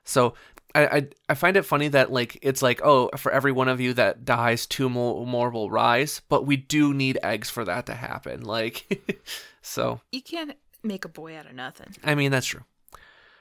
[0.04, 0.34] So,
[0.76, 3.80] I, I, I find it funny that like it's like oh for every one of
[3.80, 7.86] you that dies two more, more will rise but we do need eggs for that
[7.86, 9.24] to happen like
[9.62, 11.96] so You can't make a boy out of nothing.
[12.04, 12.64] I mean, that's true.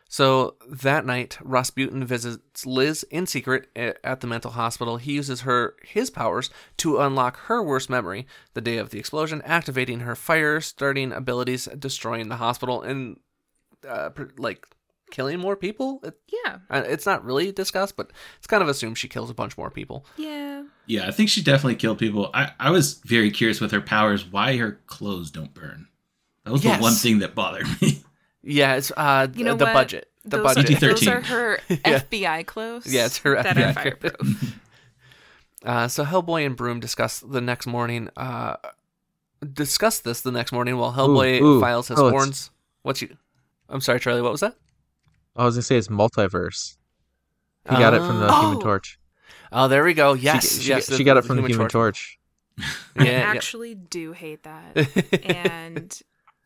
[0.08, 4.98] So that night, Rasputin visits Liz in secret at the mental hospital.
[4.98, 9.42] He uses her his powers to unlock her worst memory, the day of the explosion,
[9.44, 13.18] activating her fire-starting abilities, destroying the hospital, and
[13.88, 14.66] uh, like
[15.10, 16.00] killing more people.
[16.04, 16.58] It, Yeah.
[16.70, 20.06] it's not really discussed, but it's kind of assumed she kills a bunch more people.
[20.16, 20.64] Yeah.
[20.86, 22.30] Yeah, I think she definitely killed people.
[22.34, 25.88] I, I was very curious with her powers why her clothes don't burn.
[26.44, 26.76] That was Yes.
[26.78, 28.02] the one thing that bothered me.
[28.42, 29.72] Yeah, it's uh, You know the what?
[29.74, 30.08] budget.
[30.24, 30.66] The those, budget.
[30.66, 30.80] PG-13.
[30.80, 32.86] Those are her FBI clothes.
[32.92, 34.54] Yeah, it's her that FBI are fireproof.
[35.64, 38.10] Uh, so Hellboy and Broom discuss the next morning.
[38.18, 38.56] Uh,
[39.54, 41.58] discuss this the next morning while Hellboy ooh.
[41.58, 42.50] files his Oh, it's- horns.
[42.82, 43.16] What's you?
[43.70, 44.20] I'm sorry, Charlie.
[44.20, 44.56] What was that?
[45.34, 46.76] I was gonna say it's multiverse.
[47.66, 48.40] He got it from the Oh.
[48.42, 48.60] Human.
[48.60, 48.98] Torch.
[49.52, 50.16] Oh, there we go.
[50.16, 50.94] She- Yes, she, yes.
[50.94, 52.18] she got it from the Human Torch.
[52.58, 52.62] Yeah,
[52.98, 53.10] I yeah.
[53.22, 54.76] actually do hate that.
[55.24, 55.98] And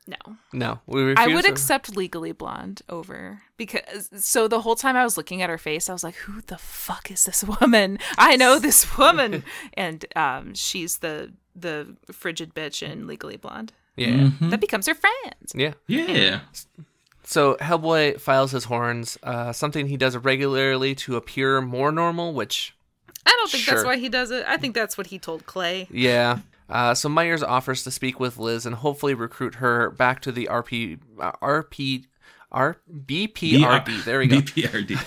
[0.08, 0.36] no.
[0.52, 5.04] no, we I would to- accept Legally Blonde over because so the whole time I
[5.04, 7.98] was looking at her face, I was like, "Who the fuck is this woman?
[8.16, 9.44] I know this woman."
[9.74, 13.72] and um, she's the the frigid bitch in Legally Blonde.
[13.96, 14.50] Yeah, Mhm.
[14.50, 15.34] That becomes her friend.
[15.54, 15.72] yeah.
[15.88, 16.40] Yeah.
[17.24, 22.74] so Hellboy files his horns, uh, something he does regularly to appear more normal, which
[23.26, 23.74] I don't think Sure.
[23.74, 24.44] that's why he does it.
[24.48, 25.88] I think that's what he told Clay.
[25.90, 26.38] Yeah.
[26.68, 30.48] Uh, so Myers offers to speak with Liz and hopefully recruit her back to the
[30.50, 32.06] RP, uh, RP,
[32.50, 34.04] R, BPRD.
[34.04, 34.36] There we go.
[34.40, 34.98] BPRD.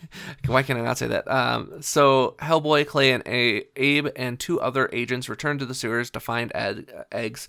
[0.46, 1.30] Why can I not say that?
[1.30, 6.10] Um, so Hellboy, Clay, and A- Abe and two other agents return to the sewers
[6.10, 7.48] to find ed- eggs.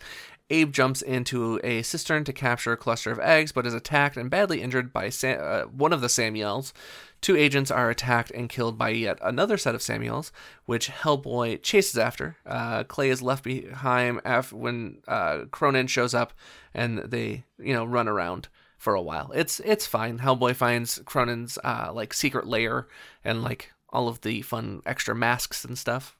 [0.52, 4.30] Abe jumps into a cistern to capture a cluster of eggs, but is attacked and
[4.30, 6.74] badly injured by Sa- uh, one of the Sammaels.
[7.22, 10.32] Two agents are attacked and killed by yet another set of Sammaels,
[10.66, 12.38] which Hellboy chases after.
[12.46, 16.34] Uh, Clay is left behind when uh, Kroenen shows up,
[16.74, 19.32] and they, you know, run around for a while.
[19.36, 20.20] It's it's fine.
[20.20, 22.88] Hellboy finds Kroenen's uh, like secret lair
[23.24, 26.18] and like all of the fun extra masks and stuff.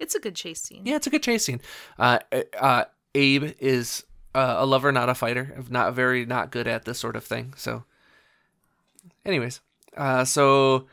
[0.00, 0.82] It's a good chase scene.
[0.84, 1.60] Yeah, it's a good chase scene.
[1.98, 2.18] Uh,
[2.58, 5.62] uh, Abe is uh, a lover, not a fighter.
[5.68, 7.54] Not very, not good at this sort of thing.
[7.56, 7.84] So,
[9.24, 9.60] anyways,
[9.96, 10.86] uh, so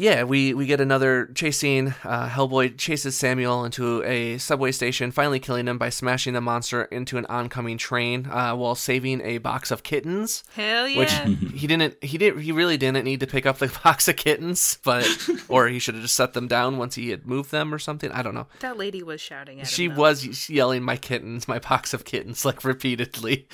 [0.00, 1.94] yeah, we we get another chase scene.
[2.04, 6.84] Uh, Hellboy chases Sammael into a subway station, finally killing him by smashing the monster
[6.84, 10.98] into an oncoming train uh, while saving a box of kittens Hell yeah.
[10.98, 11.12] which
[11.54, 14.78] he didn't he didn't he really didn't need to pick up the box of kittens
[14.84, 15.06] but
[15.48, 18.10] or he should have just set them down once he had moved them or something
[18.12, 19.94] i don't know that lady was shouting at she him.
[19.94, 20.00] though.
[20.02, 23.46] was yelling my kittens my box of kittens like repeatedly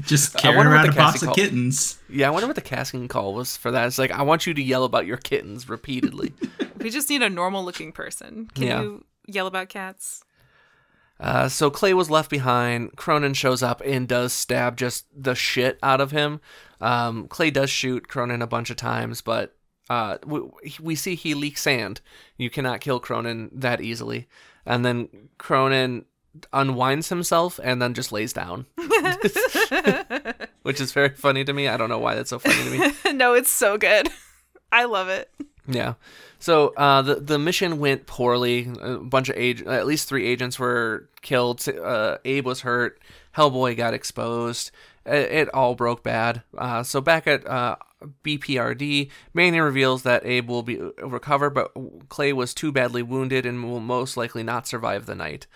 [0.00, 1.98] Just I carrying wonder what around the a box casting of call- kittens.
[2.08, 4.54] yeah i wonder what the casting call was for that it's like i want you
[4.54, 6.32] to yell about your kittens repeatedly
[6.80, 8.48] We just need a normal looking person.
[8.54, 8.82] Can Yeah.
[8.82, 10.22] you yell about cats?
[11.20, 12.92] Uh, so Clay was left behind.
[12.96, 16.40] Kroenen shows up and does stab just the shit out of him.
[16.80, 19.56] Um, Clay does shoot Kroenen a bunch of times, but
[19.90, 20.40] uh, we,
[20.80, 22.00] we see he leaks sand.
[22.36, 24.28] You cannot kill Kroenen that easily.
[24.64, 25.08] And then
[25.40, 26.04] Kroenen
[26.52, 28.66] unwinds himself and then just lays down,
[30.62, 31.66] which is very funny to me.
[31.66, 32.70] I don't know why that's so funny to
[33.10, 33.12] me.
[33.14, 34.08] no, it's so good.
[34.70, 35.30] I love it.
[35.68, 35.94] Yeah.
[36.38, 38.70] So uh, the the mission went poorly.
[38.80, 41.66] A bunch of ag- at least three agents were killed.
[41.68, 43.00] Uh, Abe was hurt.
[43.36, 44.70] Hellboy got exposed.
[45.04, 46.42] It, it all broke bad.
[46.56, 47.76] Uh, so back at uh,
[48.24, 51.72] BPRD, Manning reveals that Abe will be recovered, but
[52.08, 55.46] Clay was too badly wounded and will most likely not survive the night.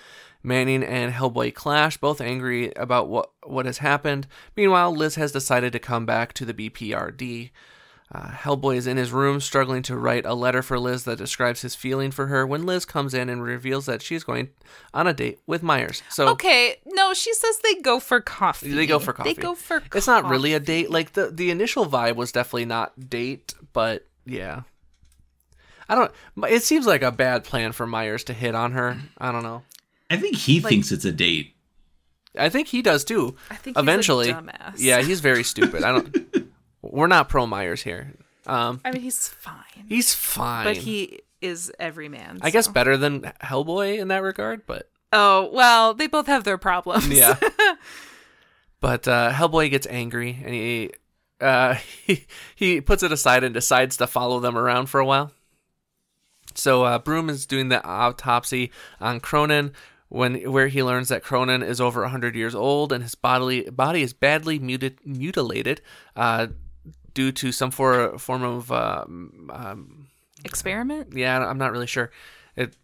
[0.42, 4.26] Manning and Hellboy clash, both angry about what what has happened.
[4.56, 7.50] Meanwhile, Liz has decided to come back to the BPRD.
[8.14, 11.62] Uh, Hellboy is in his room struggling to write a letter for Liz that describes
[11.62, 14.50] his feeling for her when Liz comes in and reveals that she's going
[14.92, 16.02] on a date with Myers.
[16.10, 18.70] So Okay, no, she says they go for coffee.
[18.72, 19.32] they go for coffee.
[19.32, 20.90] They go for It's not really a date.
[20.90, 24.62] Like the the initial vibe was definitely not date, but yeah.
[25.88, 26.12] I don't
[26.50, 28.98] it seems like a bad plan for Myers to hit on her.
[29.16, 29.62] I don't know.
[30.10, 31.54] I think he thinks it's a date.
[32.36, 33.36] I think he does too.
[33.50, 34.32] I think he's a eventually.
[34.32, 34.74] dumbass.
[34.76, 35.82] Yeah, he's very stupid.
[35.82, 36.26] I don't
[36.82, 38.12] We're not pro Myers here.
[38.46, 40.64] Um I mean, he's fine, he's fine.
[40.64, 42.38] but he is every man.
[42.42, 46.58] I guess better than Hellboy in that regard, but Oh well, they both have their
[46.58, 47.08] problems.
[47.08, 47.38] Yeah.
[48.80, 50.90] but uh, Hellboy gets angry and he,
[51.40, 51.74] uh,
[52.06, 55.32] he he puts it aside and decides to follow them around for a while.
[56.54, 59.72] So uh, Broom is doing the autopsy on Kroenen
[60.08, 64.02] when where he learns that Kroenen is over 100 years old and his bodily body
[64.02, 65.80] is badly muti- mutilated
[66.16, 66.48] uh,
[67.14, 70.08] due to some for, form of um, um,
[70.44, 71.12] Experiment.
[71.14, 72.10] yeah, I'm not really sure.
[72.56, 72.76] It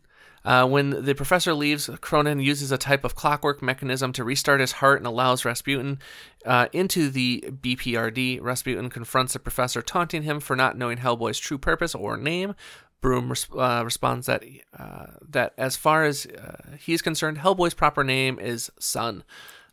[0.44, 4.72] uh, when the professor leaves, Kroenen uses a type of clockwork mechanism to restart his
[4.72, 5.98] heart and allows Rasputin
[6.46, 8.40] uh, into the BPRD.
[8.40, 12.54] Rasputin confronts the professor, taunting him for not knowing Hellboy's true purpose or name.
[13.00, 14.42] Broom res- uh, responds that
[14.76, 19.24] uh, that as far as uh, he's concerned, Hellboy's proper name is Son.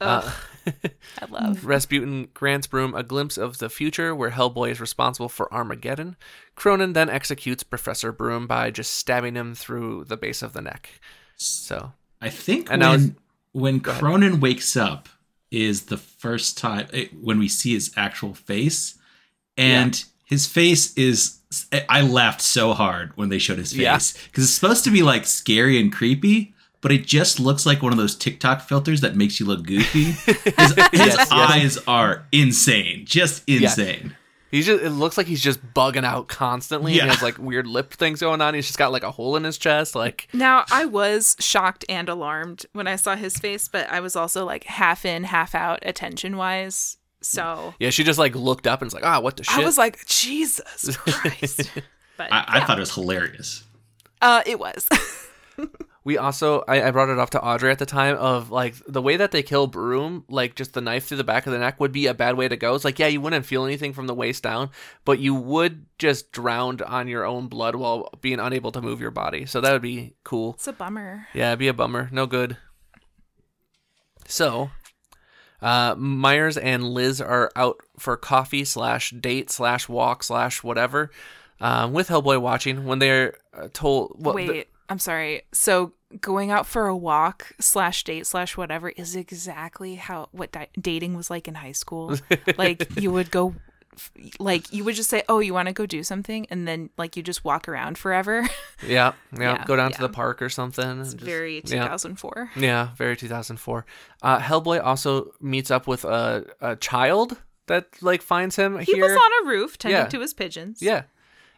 [0.01, 0.31] Uh,
[1.21, 1.65] I love.
[1.65, 6.15] Rasputin grants Broom a glimpse of the future where Hellboy is responsible for Armageddon.
[6.57, 10.89] Kroenen then executes Professor Broom by just stabbing him through the base of the neck.
[11.37, 13.11] So, I think And now it's-
[13.51, 14.01] when when ahead.
[14.01, 15.07] Kroenen wakes up
[15.51, 18.95] is the first time eh, when we see his actual face,
[19.57, 21.37] and his face is.
[21.87, 25.25] I laughed so hard when they showed his face because it's supposed to be like
[25.25, 26.53] scary and creepy,
[26.85, 30.03] but it just looks like one of those TikTok filters that makes you look goofy.
[30.11, 31.31] His, his yes.
[31.31, 34.15] eyes are insane, just insane.
[34.51, 36.91] he's just, it looks like he's just bugging out constantly.
[36.91, 37.03] And Yeah.
[37.05, 38.53] he has like weird lip things going on.
[38.53, 39.95] He's just got like a hole in his chest.
[39.95, 44.15] Like, Now, I was shocked and alarmed when I saw his face, but I was
[44.15, 46.97] also like half in, half out attention wise.
[47.23, 49.57] So yeah, she just like looked up and was like, ah, what the shit?
[49.57, 51.63] I was like, Jesus Christ.
[52.17, 52.65] But I, I yeah.
[52.67, 53.63] thought it was hilarious.
[54.21, 54.87] uh, it was.
[56.05, 59.01] We also, I, I brought it up to Audrey at the time of like the
[59.01, 61.79] way that they kill Broom, like just the knife through the back of the neck
[61.79, 62.75] would be a bad way to go.
[62.75, 64.69] It's like, yeah, you wouldn't feel anything from the waist down,
[65.03, 69.09] but you would just drown on your own blood while being unable to move your
[69.09, 69.47] body.
[69.47, 70.53] So that would be cool.
[70.53, 71.27] It's a bummer.
[71.33, 72.07] Yeah, it'd be a bummer.
[72.11, 72.55] No good.
[74.27, 74.69] So,
[75.59, 81.09] uh, Myers and Liz are out for coffee slash date slash walk slash whatever
[81.59, 84.17] um, with Hellboy watching when they're uh, told.
[84.19, 85.43] Well, Wait, I'm sorry.
[85.51, 90.67] So going out for a walk slash date slash whatever is exactly how what di-
[90.79, 92.15] dating was like in high school.
[92.57, 93.55] like you would go,
[94.39, 97.17] like you would just say, "Oh, you want to go do something," and then like
[97.17, 98.47] you just walk around forever.
[98.87, 101.01] yeah, yeah, Yeah, go down to the park or something.
[101.01, 101.87] it's just- very yeah.
[101.87, 102.51] 2004.
[102.55, 103.85] Yeah, very 2004.
[104.21, 109.01] Uh, Hellboy also meets up with a, a child that like finds him He here.
[109.03, 110.07] was on a roof tending Yeah.
[110.07, 110.81] to his pigeons.
[110.81, 111.03] Yeah,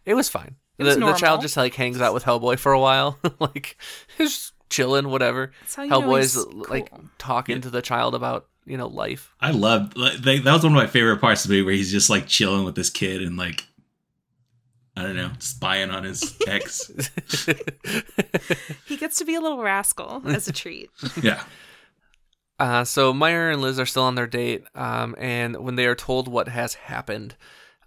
[0.06, 0.56] it was fine.
[0.78, 3.78] It was the, the child just like hangs out with Hellboy for a while, like
[4.18, 5.52] he's chilling, whatever.
[5.62, 7.06] That's how you know Hellboy's he's like cool.
[7.18, 9.34] talking to the child about you know life.
[9.42, 11.76] I loved like, they, that was one of my favorite parts of the movie where
[11.76, 13.66] he's just like chilling with this kid and like
[14.98, 16.92] I don't know, spying on his ex.
[18.88, 20.90] He gets to be a little rascal as a treat.
[21.22, 21.44] yeah.
[22.58, 25.94] Uh, so Meyer and Liz are still on their date, um, and when they are
[25.94, 27.36] told what has happened,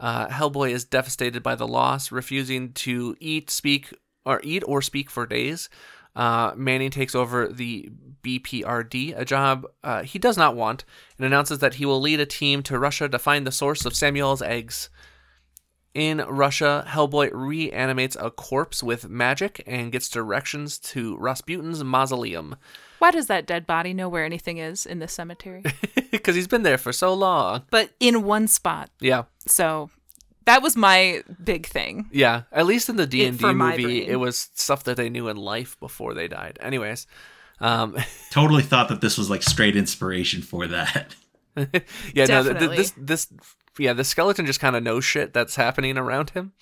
[0.00, 3.92] uh, Hellboy is devastated by the loss, refusing to eat, speak,
[4.24, 5.68] or eat or speak for days.
[6.16, 7.90] Uh, Manning takes over the
[8.22, 10.84] BPRD, a job uh, he does not want,
[11.16, 13.92] and announces that he will lead a team to Russia to find the source of
[13.92, 14.90] Sammael's eggs.
[15.94, 22.56] In Russia, Hellboy reanimates a corpse with magic and gets directions to Rasputin's mausoleum
[23.00, 25.64] Why does that dead body know where anything is in this cemetery?
[26.12, 27.62] because he's been there for so long.
[27.70, 28.90] but in one spot.
[29.00, 29.90] Yeah, So
[30.44, 32.08] that was my big thing.
[32.12, 32.42] yeah.
[32.52, 35.36] At least in the D and D movie, it was stuff that they knew in
[35.36, 36.58] life before they died.
[36.62, 37.06] Anyways,
[37.60, 37.96] um,
[38.30, 41.14] Totally thought that this was like straight inspiration for that.
[41.56, 42.76] yeah, no, th- th- Definitely.
[42.76, 43.28] this this
[43.78, 46.52] yeah, the skeleton just kind of knows shit that's happening around him.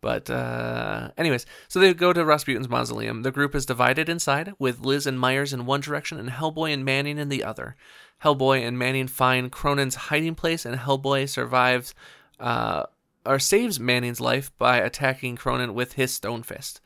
[0.00, 3.22] But uh, anyways, so they go to Rasputin's mausoleum.
[3.22, 6.84] The group is divided inside, with Liz and Myers in one direction and Hellboy and
[6.84, 7.76] Manning in the other.
[8.22, 11.94] Hellboy and Manning find Kroenen's hiding place, and Hellboy survives
[12.38, 12.84] uh,
[13.24, 16.80] or saves Manning's life by attacking Kroenen with his stone fist.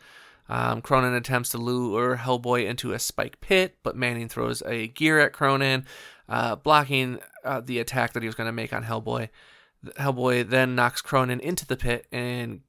[0.48, 5.20] Um, Kroenen attempts to lure Hellboy into a spike pit, but Manning throws a gear
[5.20, 5.84] at Kroenen,
[6.28, 9.28] uh, blocking uh, the attack that he was going to make on Hellboy.
[9.98, 12.60] Hellboy then knocks Kroenen into the pit and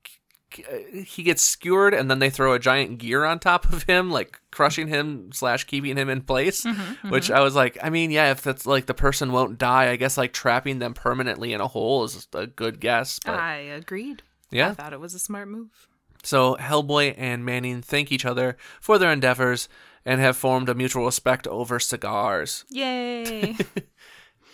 [1.05, 4.39] he gets skewered and then they throw a giant gear on top of him like
[4.51, 6.65] crushing him slash keeping him in place
[7.09, 9.95] which i was like i mean yeah if that's like the person won't die i
[9.95, 14.23] guess like trapping them permanently in a hole is a good guess but I agreed.
[14.51, 14.71] Yeah.
[14.71, 15.87] I thought it was a smart move.
[16.23, 19.69] so hellboy and manning thank each other for their endeavors
[20.05, 23.55] and have formed a mutual respect over cigars Yay.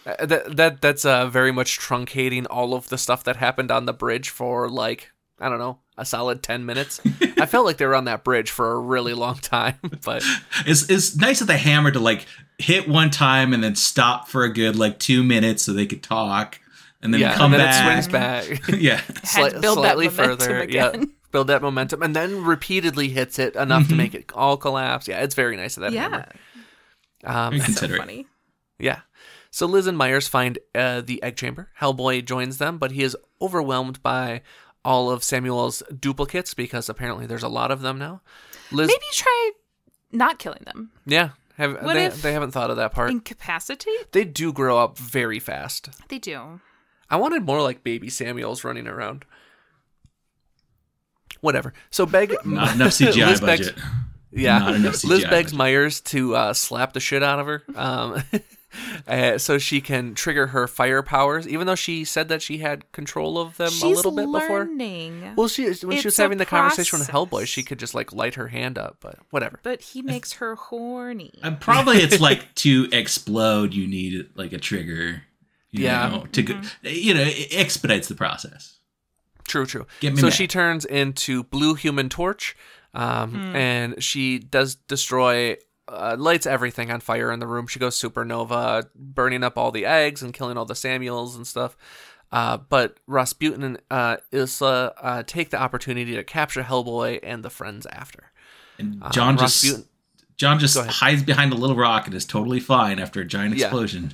[0.05, 3.85] Uh, that that that's uh, very much truncating all of the stuff that happened on
[3.85, 6.99] the bridge for like I don't know a solid ten minutes.
[7.37, 9.75] I felt like they were on that bridge for a really long time,
[10.05, 10.23] but
[10.65, 12.25] It's it's nice that they hammered to like
[12.57, 16.01] hit one time and then stop for a good like two minutes so they could
[16.01, 16.59] talk
[17.03, 17.79] and then yeah, come and then back.
[17.79, 18.99] it swings back yeah.
[19.23, 20.67] Sli- build that slightly momentum further.
[20.69, 21.11] Yeah, again.
[21.31, 25.07] build that momentum, and then repeatedly hits it enough to make it all collapse.
[25.07, 25.91] Yeah, it's very nice of that.
[25.93, 26.01] yeah.
[26.09, 26.25] hammer.
[27.23, 28.27] Um, Very So funny.
[28.79, 28.99] Yeah.
[29.51, 31.69] So Liz and Myers find uh, the egg chamber.
[31.79, 34.41] Hellboy joins them, but he is overwhelmed by
[34.87, 38.21] all of Sammael's duplicates because apparently there's a lot of them now.
[38.71, 39.51] Liz, Maybe try
[40.13, 40.91] not killing them.
[41.05, 43.11] yeah, have, What they, if- they haven't thought of that part.
[43.11, 44.13] Incapacitate?
[44.13, 45.89] they do grow up very fast.
[46.07, 46.61] They do.
[47.09, 49.25] I wanted more like baby Sammaels running around.
[51.41, 51.73] Whatever.
[51.89, 53.83] So beg Not enough CGI Liz begs- budget.
[54.31, 55.53] Yeah, Not enough Liz begs budget.
[55.57, 58.23] Myers to uh, slap the shit out of her, um,
[59.07, 61.47] uh, so she can trigger her fire powers.
[61.47, 64.59] Even though she said that she had control of them She's a little bit before.
[64.65, 65.33] learning.
[65.35, 68.35] Well, she when she was having the conversation with Hellboy, she could just like light
[68.35, 69.59] her hand up, but whatever.
[69.63, 71.33] but he makes her horny.
[71.43, 75.23] And probably it's like to explode, you need like a trigger.
[75.71, 76.09] You Yeah.
[76.09, 76.87] know, to go, Mm-hmm.
[76.87, 78.77] you know, it expedites the process.
[79.47, 79.85] True, true.
[79.99, 80.33] Get me so mad.
[80.33, 82.55] she turns into Blue Human Torch,
[82.93, 83.55] um, Hmm.
[83.55, 85.55] and she does destroy,
[85.87, 87.67] uh, lights everything on fire in the room.
[87.67, 91.77] She goes supernova, burning up all the eggs and killing all the Sammaels and stuff.
[92.31, 97.49] Uh, but Rasputin and uh, Ilsa uh, take the opportunity to capture Hellboy and the
[97.49, 98.31] friends after.
[98.77, 99.65] And Uh, John just
[100.35, 103.67] John just hides behind a little rock and is totally fine after a giant Yeah.
[103.67, 104.13] explosion.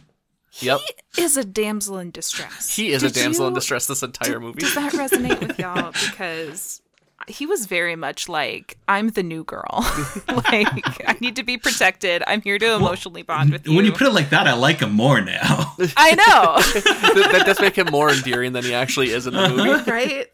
[0.59, 0.79] Yep,
[1.15, 2.75] He is a damsel in distress.
[2.75, 4.59] he is a Did damsel in distress this entire did- movie.
[4.59, 5.91] Does that resonate with y'all?
[5.91, 6.81] Because
[7.27, 9.65] he was very much like I'm the new girl.
[10.27, 10.67] like
[11.07, 12.23] I need to be protected.
[12.27, 13.75] I'm here to emotionally bond with you.
[13.75, 15.75] When you put it like that, I like him more now.
[15.97, 16.57] I know,
[17.21, 19.89] that, that does make him more endearing than he actually is in the movie.
[19.89, 20.27] right?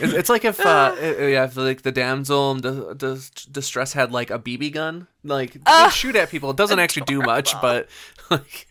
[0.00, 3.92] It's, it's like if, uh, uh, yeah, if like the damsel in the, the distress
[3.92, 6.50] had like a BB gun, like they shoot at people.
[6.50, 7.88] It doesn't actually do much, but
[8.30, 8.66] like,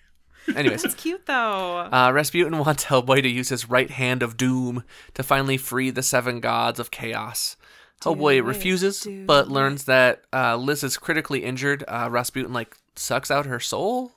[0.56, 0.84] anyways.
[0.84, 1.80] It's cute though.
[1.92, 4.84] Uh, Rasputin wants Hellboy to use his right hand of doom
[5.14, 7.56] to finally free the seven gods of chaos.
[8.02, 11.84] Hellboy it, refuses, do but learns that uh, Liz is critically injured.
[11.88, 14.12] Uh, Rasputin like sucks out her soul,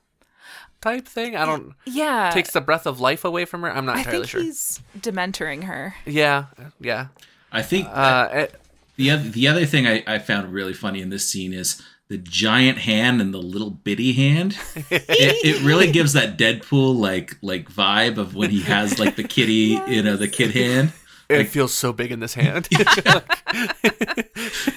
[0.80, 1.36] type thing.
[1.36, 3.70] I don't yeah, takes the breath of life away from her.
[3.70, 4.42] I'm not I entirely think sure.
[4.42, 5.94] he's dementoring her.
[6.04, 6.46] Yeah,
[6.80, 7.08] yeah.
[7.52, 8.60] I think Uh, it-
[8.96, 12.18] the other the other thing I, I found really funny in this scene is the
[12.18, 14.56] giant hand and the little bitty hand.
[14.90, 19.24] it, it really gives that Deadpool like like vibe of when he has like the
[19.24, 20.92] kitty, you know, the kid hand.
[21.28, 22.68] it feels so big in this hand.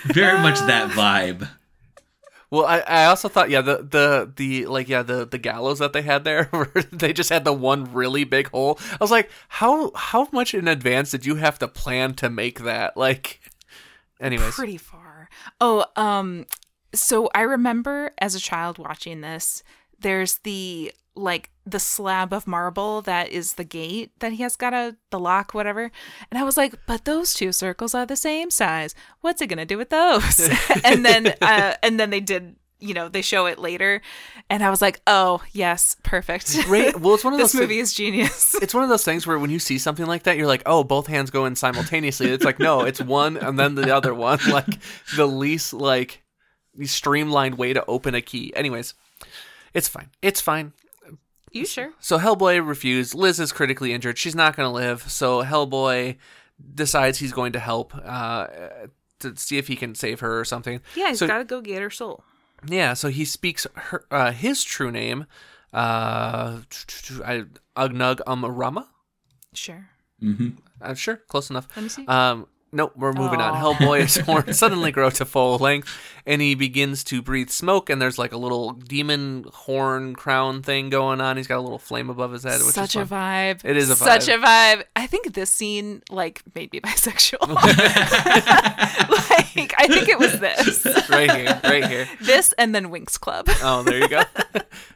[0.06, 1.48] Very much that vibe.
[2.52, 5.94] Well, I, I also thought yeah the the the like yeah the the gallows that
[5.94, 8.80] they had there where they just had the one really big hole.
[8.94, 12.62] I was like, how how much in advance did you have to plan to make
[12.62, 12.98] that?
[12.98, 13.40] Like,
[14.20, 15.30] anyways, Pretty far.
[15.62, 16.48] Oh, um,
[16.94, 19.64] so I remember as a child watching this.
[20.00, 24.74] There's the like the slab of marble that is the gate that he has got
[24.74, 25.92] a the lock whatever
[26.32, 29.66] and i was like but those two circles are the same size what's it gonna
[29.66, 30.50] do with those
[30.86, 34.02] and then uh and then they did you know they show it later
[34.50, 37.80] and i was like oh yes perfect Right, well, it's one of this those movie
[37.80, 40.48] is genius it's one of those things where when you see something like that, you're
[40.48, 42.30] like, oh, both hands go in simultaneously.
[42.30, 44.40] It's like no, it's one and then the other one.
[44.50, 44.80] Like
[45.16, 46.22] the least like
[46.86, 48.54] streamlined way to open a key.
[48.56, 48.94] Anyways,
[49.74, 50.10] it's fine.
[50.22, 50.74] It's fine.
[51.52, 53.14] you sure So Hellboy refused.
[53.16, 54.18] Liz is critically injured.
[54.18, 55.10] She's not going to live.
[55.12, 56.18] So Hellboy
[56.76, 58.48] decides he's going to help uh,
[59.20, 60.82] to see if he can save her or something.
[60.96, 62.24] yeah he's So- gotta go get her soul
[62.68, 62.94] Yeah.
[62.94, 65.26] So he speaks her, uh, his true name,
[65.74, 66.60] uh,
[67.26, 67.46] I-
[67.78, 68.88] Ugnug Umrama.
[69.54, 69.90] sure
[70.22, 70.50] Mm-hmm.
[70.82, 71.68] Uh, sure, close enough.
[71.78, 72.06] Let me see.
[72.06, 73.54] Um, nope, we're moving on.
[73.54, 73.74] Aw.
[73.74, 75.90] Hellboy's horns suddenly grow to full length,
[76.26, 77.90] and he begins to breathe smoke.
[77.90, 81.38] And there's like a little demon horn crown thing going on.
[81.38, 83.62] He's got a little flame above his head, which Such is a vibe.
[83.64, 84.36] It is a Such vibe.
[84.36, 84.84] a vibe.
[84.96, 87.48] I think this scene like made me bisexual.
[89.60, 90.86] like I think it was this.
[91.10, 92.08] right here, right here.
[92.22, 93.48] This and then Winx Club.
[93.62, 94.24] Oh, there you go.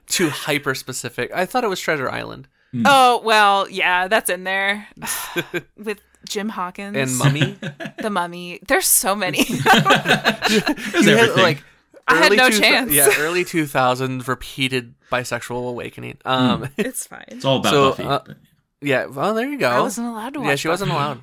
[0.07, 1.32] Too hyper specific.
[1.34, 2.84] I thought it was Treasure Island hmm.
[2.86, 4.88] Oh well, yeah, that's in there
[5.78, 7.57] with Jim Hawkins and Mummy.
[8.01, 8.59] the Mummy.
[8.67, 9.39] There's so many.
[9.47, 11.43] It was You had, everything.
[11.43, 11.63] like
[12.07, 12.91] I had no 2000 chance.
[12.91, 16.17] Yeah, early 2000s repeated bisexual awakening.
[16.26, 17.24] Um, it's fine.
[17.30, 18.03] it's all about so, Buffy.
[18.03, 18.38] uh, but-
[18.82, 19.05] yeah.
[19.05, 19.69] Well, there you go.
[19.69, 20.49] I wasn't allowed to watch.
[20.49, 21.21] yeah, she wasn't allowed.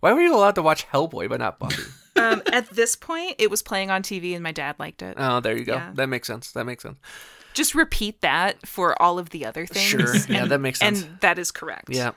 [0.00, 1.82] Why were you allowed to watch Hellboy but not Buffy?
[2.16, 5.14] Um, at this point, it was playing on TV, and my dad liked it.
[5.16, 5.74] oh, there you go.
[5.74, 5.92] Yeah.
[5.94, 6.50] That makes sense.
[6.52, 6.98] That makes sense.
[7.54, 9.84] Just repeat that for all of the other things.
[9.86, 10.16] Sure.
[10.28, 11.02] Yeah, that makes sense.
[11.04, 11.90] And that is correct.
[11.90, 12.12] Yeah.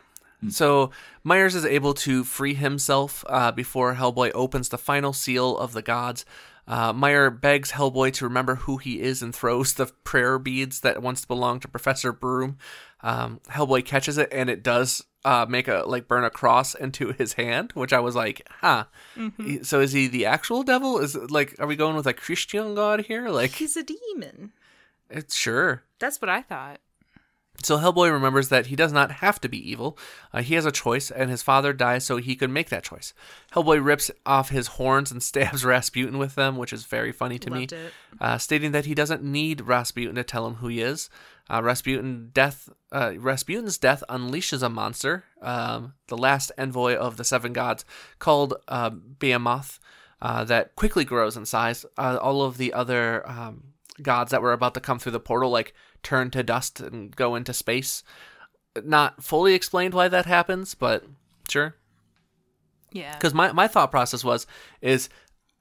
[0.49, 0.91] So
[1.23, 5.81] Myers is able to free himself uh, before Hellboy opens the final seal of the
[5.81, 6.23] gods.
[6.67, 11.01] Uh, Meyer begs Hellboy to remember who he is and throws the prayer beads that
[11.01, 12.57] once belonged to Professor Broom.
[13.01, 17.11] Um, Hellboy catches it and it does uh, make a like burn a cross into
[17.13, 18.85] his hand, which I was like, huh.
[19.37, 20.99] He- So is he the actual devil?
[20.99, 23.29] Is it, like, are we going with a Christian god here?
[23.29, 24.51] Like, He's a demon.
[25.09, 25.83] it's sure.
[25.99, 26.79] That's what I thought.
[27.63, 29.97] So Hellboy remembers that he does not have to be evil.
[30.33, 33.13] Uh, he has a choice, and his father dies so he could make that choice.
[33.53, 37.49] Hellboy rips off his horns and stabs Rasputin with them, which is very funny to
[37.49, 37.79] Loved me,
[38.19, 41.09] uh, stating that he doesn't need Rasputin to tell him who he is.
[41.49, 42.69] Uh, Rasputin death.
[42.91, 47.85] Uh, Rasputin's death unleashes a monster, um, the last envoy of the seven gods,
[48.19, 49.79] called uh, Behemoth,
[50.21, 51.85] uh, that quickly grows in size.
[51.97, 55.49] Uh, all of the other um, gods that were about to come through the portal,
[55.49, 55.73] like
[56.05, 58.01] turn to dust and go into space.
[58.83, 61.03] Not fully explained why that happens, but
[61.49, 61.75] sure.
[62.91, 63.13] Yeah.
[63.13, 64.47] Because my, my thought process was
[64.81, 65.09] is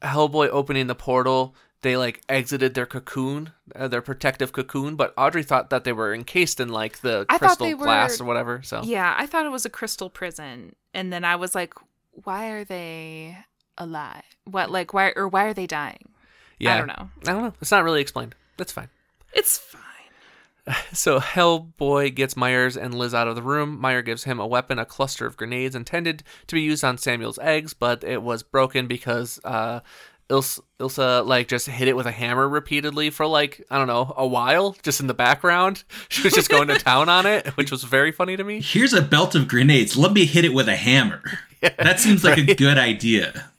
[0.03, 5.43] Hellboy opening the portal, they like exited their cocoon, uh, their protective cocoon, but Audrey
[5.43, 8.63] thought that they were encased in like the I crystal were- glass or whatever.
[8.63, 11.75] So Yeah, I thought it was a crystal prison, and then I was like,
[12.13, 13.37] "Why are they
[13.79, 14.23] alive?
[14.45, 16.09] What like why or why are they dying?"
[16.59, 17.11] yeah, I don't know.
[17.27, 17.53] I don't know.
[17.61, 18.35] It's not really explained.
[18.57, 18.89] That's fine.
[19.33, 19.83] It's fine.
[20.93, 23.79] So Hellboy gets Myers and Liz out of the room.
[23.81, 27.39] Meyer gives him a weapon, a cluster of grenades intended to be used on Sammael's
[27.41, 29.81] eggs, but it was broken because uh,
[30.31, 34.15] Ilsa, Ilsa like just hit it with a hammer repeatedly for like I don't know
[34.17, 35.85] a while, just in the background.
[36.09, 38.61] She was just going to town on it, which was very funny to me.
[38.61, 39.97] Here's a belt of grenades.
[39.97, 41.23] Let me hit it with a hammer.
[41.61, 43.51] that seems like a good idea.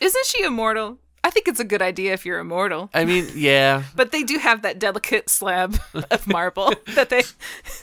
[0.00, 0.98] Isn't she immortal?
[1.24, 2.90] I think it's a good idea if you're immortal.
[2.94, 5.76] I mean, yeah, But they do have that delicate slab
[6.10, 7.22] of marble that they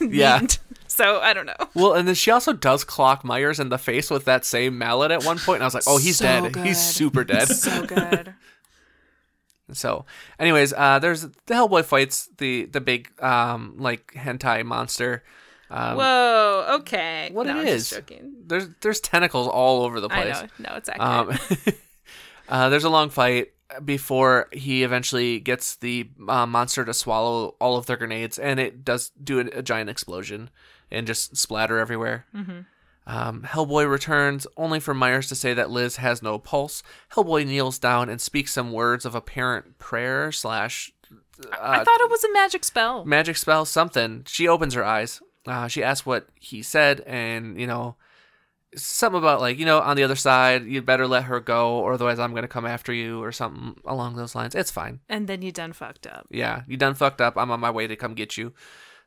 [0.00, 0.38] Yeah.
[0.38, 0.56] need.
[0.86, 1.56] So I don't know.
[1.74, 5.10] Well, and then she also does clock Myers in the face with that same mallet
[5.10, 6.52] at one point, and I was like, "Oh, he's So dead.
[6.52, 6.66] good.
[6.66, 8.34] He's super dead." So good.
[9.72, 10.04] so,
[10.38, 15.22] anyways, uh, there's the Hellboy fights the the big um like hentai monster.
[15.70, 16.66] Um, Whoa.
[16.80, 17.30] Okay.
[17.32, 17.98] what no, it I'm is?
[18.46, 20.42] There's there's tentacles all over the I place.
[20.58, 20.68] know.
[20.70, 21.40] No, it's accurate.
[21.66, 21.74] Um,
[22.48, 23.52] uh, there's a long fight
[23.84, 28.84] before he eventually gets the uh, monster to swallow all of their grenades, and it
[28.84, 30.50] does do a, a giant explosion
[30.90, 32.26] and just splatter everywhere.
[33.06, 36.82] Um, Hellboy returns only for Myers to say that Liz has no pulse.
[37.14, 40.92] Hellboy kneels down and speaks some words of apparent prayer slash
[41.60, 43.04] I uh, thought it was a magic spell.
[43.04, 44.24] magic spell something.
[44.28, 45.20] She opens her eyes.
[45.46, 47.96] Uh, she asks what he said, and you know,
[48.76, 51.92] something about like you know on the other side, you'd better let her go, or
[51.94, 54.54] otherwise I'm gonna come after you, or something along those lines.
[54.54, 55.00] It's fine.
[55.08, 56.26] and then you done fucked up.
[56.30, 57.36] Yeah, you done fucked up.
[57.36, 58.52] I'm on my way to come get you.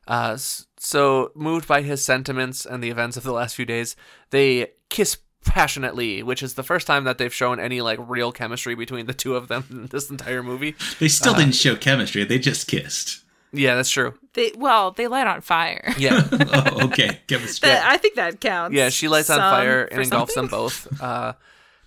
[0.06, 0.36] Uh,
[0.78, 3.96] so moved by his sentiments and the events of the last few days,
[4.30, 8.74] they kiss passionately, which is the first time that they've shown any like real chemistry
[8.76, 10.74] between the two of them in this entire movie.
[11.00, 12.22] They still Uh, didn't show chemistry.
[12.24, 13.24] They just kissed.
[13.56, 14.14] Yeah, that's true.
[14.34, 15.94] They well, they light on fire.
[15.98, 16.26] Yeah.
[16.32, 17.20] oh, okay.
[17.26, 17.68] Chemistry.
[17.68, 18.74] That- I think that counts.
[18.76, 21.00] Yeah, she lights on some fire for and engulfs them both.
[21.00, 21.34] Uh,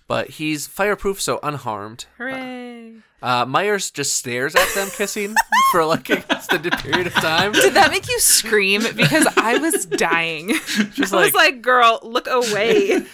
[0.06, 2.06] but he's fireproof, so unharmed.
[2.18, 2.94] Hooray!
[3.22, 5.34] Uh, Myers just stares at them kissing
[5.72, 7.52] for like an extended period of time.
[7.52, 8.82] Did that make you scream?
[8.96, 10.48] Because I was dying.
[10.94, 13.04] Just I like, was like, "Girl, look away."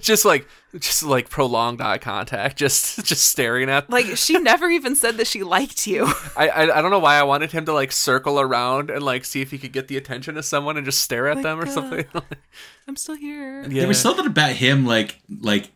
[0.00, 0.46] just like,
[0.80, 3.90] just like prolonged eye contact, just, just staring at.
[3.90, 6.06] Like she never even said that she liked you.
[6.36, 9.24] I, I, I don't know why I wanted him to like circle around and like
[9.24, 11.60] see if he could get the attention of someone and just stare at Like, them
[11.60, 12.04] or uh, something.
[12.88, 13.62] I'm still here.
[13.62, 13.68] yeah.
[13.80, 15.70] There was something about him, like, like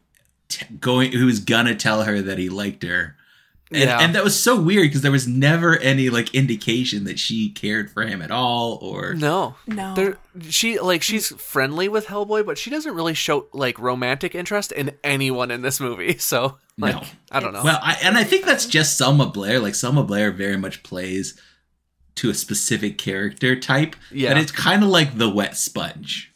[0.49, 1.13] t- going.
[1.13, 3.17] Who was gonna tell her that he liked her,
[3.71, 3.99] and, Yeah.
[4.01, 7.91] and that was so weird because there was never any like indication that she cared
[7.91, 9.95] for him at all, or No, No.
[9.95, 14.71] There, she like she's friendly with Hellboy, but she doesn't really show like romantic interest
[14.73, 16.17] in anyone in this movie.
[16.19, 17.03] So like, No.
[17.33, 17.65] I don't know.
[17.65, 19.59] Well, I, and I think that's just Selma Blair.
[19.59, 21.41] Like Selma Blair very much plays
[22.17, 23.97] to a specific character type.
[24.11, 24.31] Yeah.
[24.31, 26.33] and it's kind of like the wet sponge.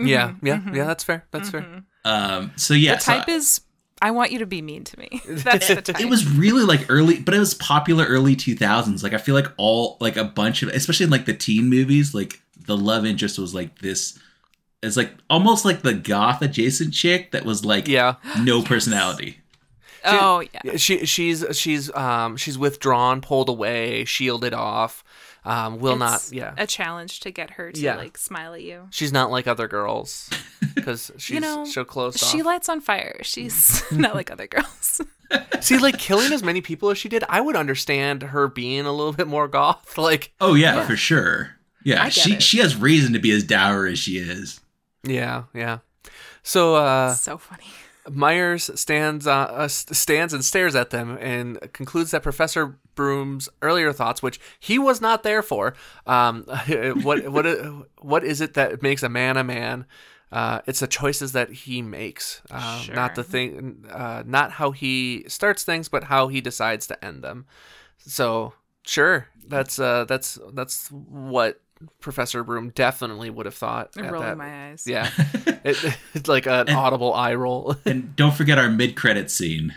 [0.00, 0.84] yeah, Mm-hmm, yeah, yeah.
[0.86, 1.24] That's fair.
[1.30, 1.84] That's fair.
[2.04, 3.60] Um, so yeah, the so type is,
[4.02, 5.22] I want you to be mean to me.
[5.28, 6.00] That's the type.
[6.00, 9.02] it was really like early, but it was popular early two thousands.
[9.02, 12.14] Like I feel like all like a bunch of, especially in like the teen movies,
[12.14, 14.18] like the love interest was like this.
[14.82, 18.16] It's like almost like the goth adjacent chick that was like Yeah.
[18.40, 19.38] no personality.
[20.04, 20.60] Oh yeah.
[20.64, 25.02] Yeah, She she's she's um she's withdrawn, pulled away, shielded off.
[25.44, 26.28] Um, will not.
[26.32, 27.96] Yeah, A challenge to get her to Yeah.
[27.96, 28.88] like smile at you.
[28.90, 30.30] she's not like other girls
[30.74, 32.16] because she's you know, so close.
[32.18, 32.46] She off.
[32.46, 33.18] lights on fire.
[33.22, 35.00] She's not like other girls.
[35.60, 38.92] See, like killing as many people as she did, I would understand her being a
[38.92, 39.98] little bit more goth.
[39.98, 41.56] Like, Oh yeah, for sure.
[41.82, 42.42] Yeah, she it.
[42.42, 44.60] she has reason to be as dour as she is.
[45.02, 45.78] yeah, yeah.
[46.42, 47.64] So uh, so funny.
[48.10, 53.92] Myers stands uh, uh, stands and stares at them and concludes that Professor Broom's earlier
[53.92, 55.74] thoughts, which he was not there for,
[56.06, 56.44] um,
[57.02, 57.46] what what
[58.00, 59.86] what is it that makes a man a man?
[60.32, 65.24] Uh, it's the choices that he makes, uh, not the thing, uh, not how he
[65.28, 67.46] starts things, but how he decides to end them.
[67.98, 71.60] So sure, that's uh, that's that's what
[72.00, 73.90] Professor Broom definitely would have thought.
[73.96, 74.38] I'm rolling that.
[74.38, 74.84] my eyes.
[74.86, 75.10] Yeah,
[75.64, 77.76] it, it's like an audible eye roll.
[77.84, 79.74] And don't forget our mid credit scene.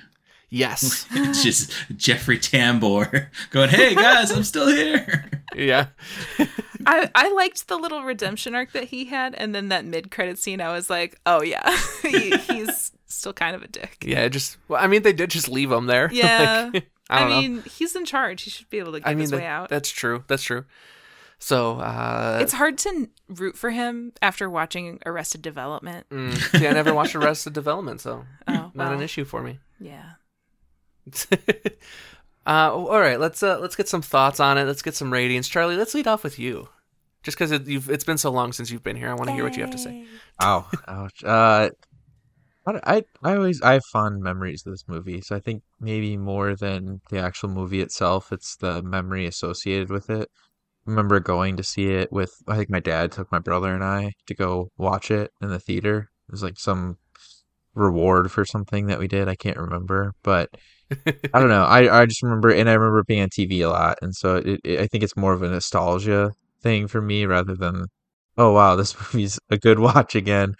[0.49, 1.05] Yes.
[1.11, 5.87] It's just Jeffrey Tambor going, "Hey guys, I'm still here." yeah.
[6.85, 10.37] I, I liked the little redemption arc that he had, and then that mid credit
[10.39, 13.97] scene, I was like, oh yeah, he, he's still kind of a dick.
[14.05, 16.09] Yeah, just well, I mean they did just leave him there.
[16.13, 16.69] Yeah.
[16.73, 17.41] Like, I don't know.
[17.41, 18.43] mean, he's in charge.
[18.43, 19.69] He should be able to get I mean his that- way out.
[19.69, 20.23] that's true.
[20.27, 20.65] That's true.
[21.39, 26.07] So uh It's hard to root for him after watching Arrested Development.
[26.09, 29.59] mm, see, I never watched Arrested Development, so Oh, not well, an issue for me.
[29.79, 30.13] Yeah.
[32.45, 34.65] uh all right, let's uh let's get some thoughts on it.
[34.65, 35.47] Let's get some ratings.
[35.47, 36.69] Charlie, let's lead off with you.
[37.23, 39.43] Just because it, it's been so long since you've been here, I want to hear
[39.43, 40.05] what you have to say.
[40.41, 41.23] Ow, ouch.
[41.23, 41.71] Uh,
[42.65, 46.15] I, I I always I have fond memories of this movie, so I think maybe
[46.17, 50.29] more than the actual movie itself, it's the memory associated with it.
[50.87, 53.83] I remember going to see it with I think my dad took my brother and
[53.83, 56.09] I to go watch it in the theater.
[56.29, 56.97] It was like some
[57.73, 59.27] reward for something that we did.
[59.27, 60.49] I can't remember, but
[61.33, 61.63] I don't know.
[61.63, 64.61] I I just remember, and I remember being on TV a lot, and so it,
[64.63, 66.31] it, I think it's more of a nostalgia
[66.61, 67.85] thing for me rather than,
[68.37, 70.55] oh wow, this movie's a good watch again.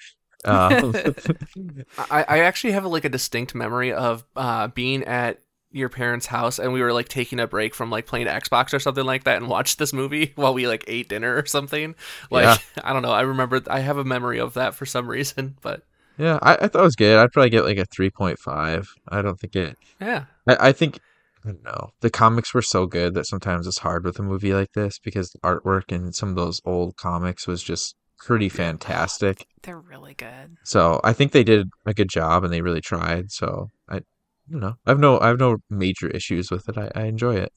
[0.46, 0.94] Um,
[1.98, 5.40] I, I actually have like a distinct memory of uh, being at
[5.72, 8.80] your parents' house and we were like taking a break from like playing Xbox or
[8.80, 11.94] something like that and watched this movie while we like ate dinner or something.
[12.32, 12.46] Like
[12.78, 12.84] Yeah.
[12.84, 13.12] I don't know.
[13.12, 15.84] I remember I have a memory of that for some reason, but
[16.18, 17.18] yeah, I, I thought it was good.
[17.18, 18.88] I'd probably get like a three point five.
[19.08, 19.78] I don't think it.
[20.02, 20.26] yeah.
[20.48, 21.00] I, I think
[21.44, 21.92] I don't know.
[22.02, 25.30] The comics were so good that sometimes it's hard with a movie like this because
[25.30, 29.46] the artwork in some of those old comics was just pretty fantastic.
[29.62, 30.58] They're really good.
[30.64, 33.32] So I think they did a good job and they really tried.
[33.32, 34.02] So I,
[34.50, 36.78] you know, I have no I have no major issues with it.
[36.78, 37.54] I, I enjoy it.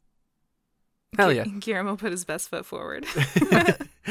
[1.17, 1.45] Hell yeah.
[1.45, 3.05] Guillermo put his best foot forward.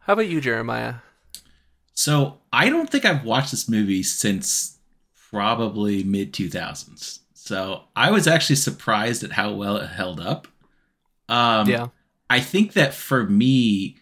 [0.00, 0.96] How about you, Jeremiah?
[1.96, 4.78] So I don't think I've watched this movie since
[5.30, 7.20] probably mid 2000s.
[7.32, 10.46] So I was actually surprised at how well it held up.
[11.28, 11.88] Um, yeah.
[12.28, 13.96] I think that for me,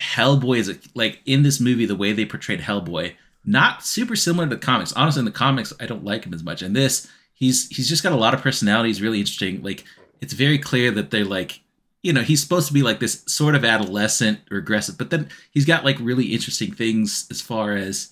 [0.00, 4.48] Hellboy is a, like in this movie the way they portrayed Hellboy, not super similar
[4.48, 4.92] to the comics.
[4.92, 6.62] Honestly, in the comics, I don't like him as much.
[6.62, 8.88] And this, he's he's just got a lot of personality.
[8.88, 9.62] He's really interesting.
[9.62, 9.84] Like
[10.20, 11.60] it's very clear that they're like,
[12.04, 15.28] you know, he's supposed to be like this sort of adolescent or aggressive, but then
[15.50, 18.10] he's got like really interesting things as far as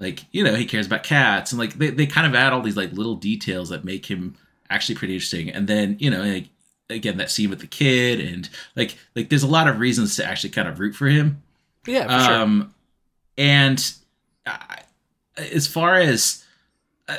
[0.00, 2.62] like you know he cares about cats and like they, they kind of add all
[2.62, 4.36] these like little details that make him
[4.70, 6.48] actually pretty interesting and then you know like
[6.90, 10.24] again that scene with the kid and like like there's a lot of reasons to
[10.24, 11.42] actually kind of root for him
[11.86, 12.34] Yeah, for sure.
[12.42, 12.74] um
[13.36, 13.92] and
[14.46, 14.82] I,
[15.36, 16.44] as far as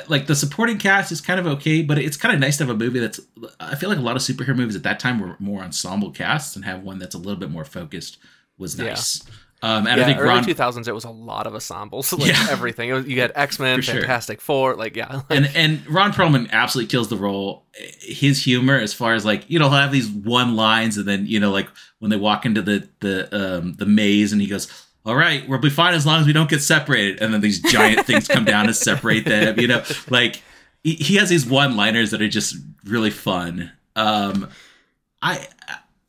[0.08, 2.74] like the supporting cast is kind of okay but it's kind of nice to have
[2.74, 3.20] a movie that's
[3.58, 6.54] i feel like a lot of superhero movies at that time were more ensemble casts
[6.56, 8.18] and have one that's a little bit more focused
[8.58, 8.90] was Yeah.
[8.90, 9.22] nice
[9.62, 12.28] um and yeah, i think early ron 2000s, it was a lot of ensembles, like
[12.32, 12.46] Yeah.
[12.50, 12.92] everything.
[12.92, 13.94] Was, you had X Men, For sure.
[13.96, 17.66] Fantastic Four, like yeah, and and Ron Perlman absolutely kills the role.
[18.00, 21.26] His humor, as far as like you know, he'll have these one lines, and then
[21.26, 21.68] you know, like
[21.98, 24.66] when they walk into the the um, the maze, and he goes,
[25.10, 27.60] "All right, we'll be fine as long as we don't get separated." And then these
[27.60, 29.58] giant things come down to separate them.
[29.60, 30.42] You know, like
[30.82, 33.70] he, has these one liners that are just really fun.
[33.96, 34.48] Um,
[35.20, 35.46] I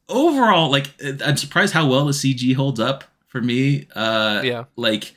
[0.08, 0.92] overall like
[1.26, 3.88] I'm surprised how well the CG holds up for me.
[3.96, 5.16] Uh, yeah, like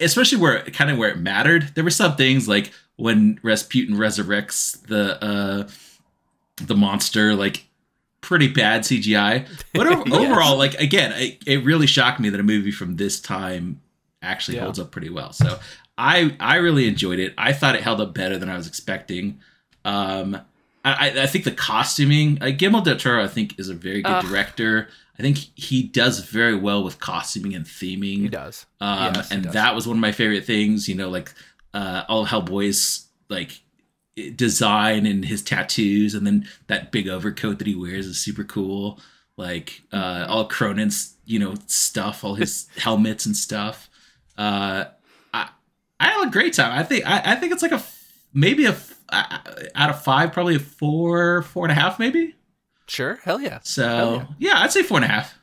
[0.00, 4.80] especially where kind of where it mattered there were some things like when rasputin resurrects
[4.86, 5.68] the uh
[6.64, 7.67] the monster like
[8.20, 10.12] pretty bad cgi but Yes.
[10.12, 13.80] overall like again it, it really shocked me that a movie from this time
[14.22, 14.64] actually Yeah.
[14.64, 15.58] holds up pretty well so
[15.96, 19.40] i i really enjoyed it i thought it held up better than i was expecting
[19.84, 20.40] um
[20.84, 24.10] I, I- think the costuming, uh, Guillermo del Toro, I think, is a very good
[24.12, 24.24] Ugh.
[24.24, 24.88] director.
[25.18, 28.20] I think he does very well with costuming and theming.
[28.20, 28.64] he does.
[28.80, 29.52] Um, Yes, he and does.
[29.54, 30.88] that was one of my favorite things.
[30.88, 31.34] You know, like
[31.74, 33.60] uh, all Hellboy's like
[34.36, 39.00] design and his tattoos, and then that big overcoat that he wears is super cool.
[39.36, 43.88] Like uh, all Kroenen's, you know, stuff, all his helmets and stuff.
[44.36, 44.86] Uh,
[45.32, 45.48] I
[46.00, 46.78] I had a great time.
[46.78, 47.82] I think I, I think it's like a
[48.32, 48.76] maybe a
[49.10, 49.38] uh,
[49.74, 52.34] out of five, probably a four, four and a half, maybe.
[52.86, 55.38] Sure, hell yeah, So Hell yeah, I'd say four and a half.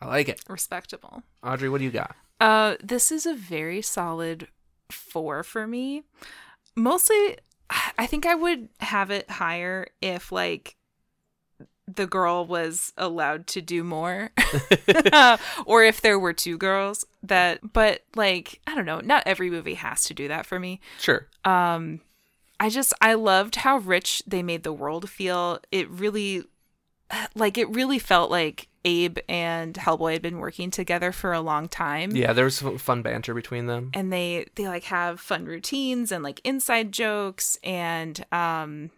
[0.00, 0.40] I like it.
[0.48, 1.22] Respectable.
[1.42, 2.14] Audrey, what do you got?
[2.40, 4.48] Uh, this is a very solid
[4.90, 6.02] four for me.
[6.76, 7.38] Mostly,
[7.98, 10.76] I think I would have it higher if like
[11.92, 14.30] the girl was allowed to do more,
[15.66, 17.72] or if there were two girls that.
[17.72, 19.00] But like, I don't know.
[19.00, 20.80] Not every movie has to do that for me.
[20.98, 21.26] Sure.
[21.44, 22.00] Um,
[22.58, 25.60] I just I loved how rich they made the world feel.
[25.70, 26.44] It really,
[27.34, 31.66] like, it really felt like Abe and Hellboy had been working together for a long
[31.68, 33.90] time Yeah, there was fun banter between them.
[33.94, 38.90] and they they like have fun routines and like inside jokes and um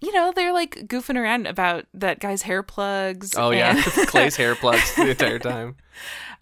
[0.00, 4.54] you know they're like goofing around about that guy's hair plugs Oh yeah, Clay's hair
[4.62, 5.76] plugs the entire time.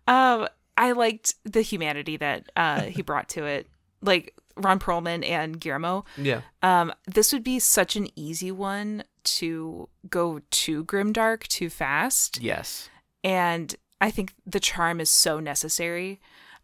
[0.07, 3.66] um i liked the humanity that uh he brought to it
[4.03, 9.89] like ron perlman and guillermo Yeah, um this would be such an easy one to
[10.09, 12.89] go too grimdark too fast yes.
[13.25, 16.21] and I think the charm is so necessary.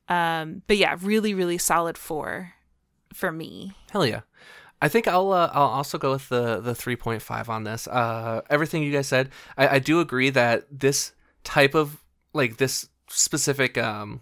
[0.08, 2.54] Um, but yeah, really, really solid four
[3.14, 3.72] for me.
[3.90, 4.20] Hell yeah.
[4.80, 7.86] I think I'll uh, I'll also go with the the three point five on this.
[7.86, 11.12] Uh, everything you guys said, I, I do agree that this
[11.44, 12.02] type of
[12.34, 14.20] like this specific um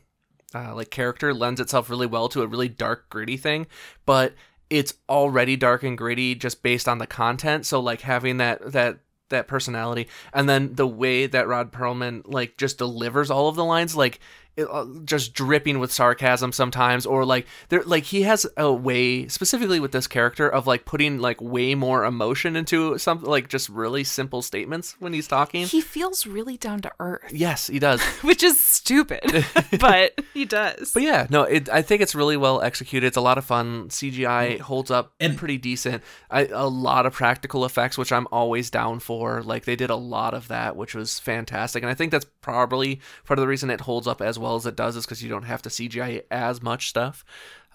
[0.54, 3.66] uh, like character lends itself really well to a really dark gritty thing,
[4.06, 4.34] but
[4.68, 7.66] it's already dark and gritty just based on the content.
[7.66, 12.56] So like having that that that personality and then the way that Ron Perlman like
[12.56, 14.18] just delivers all of the lines like
[14.60, 19.80] Uh, just dripping with sarcasm sometimes or like there like he has a way specifically
[19.80, 24.04] with this character of like putting like way more emotion into something like just really
[24.04, 25.66] simple statements when he's talking.
[25.66, 28.02] He feels really down to earth, yes he does.
[28.22, 29.44] Which is stupid,
[29.80, 30.92] but he does.
[30.92, 33.06] but yeah no it, i think it's really well executed.
[33.06, 33.88] It's a lot of fun.
[33.88, 34.60] Cgi mm.
[34.60, 36.02] holds up And- pretty decent.
[36.30, 39.42] I, a lot of practical effects which i'm always down for.
[39.42, 43.00] Like they did a lot of that which was fantastic and i think that's probably
[43.24, 45.28] part of the reason it holds up as well as it does is because you
[45.28, 47.24] don't have to cgi as much stuff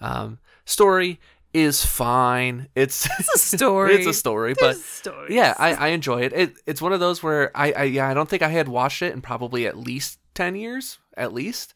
[0.00, 1.18] um, story
[1.54, 3.94] is fine it's It's a story.
[3.94, 5.30] it's a story There's but stories.
[5.32, 6.32] yeah I, I enjoy it.
[6.34, 9.00] it it's one of those where I, I yeah i don't think i had watched
[9.02, 11.72] it in probably at least 10 years at least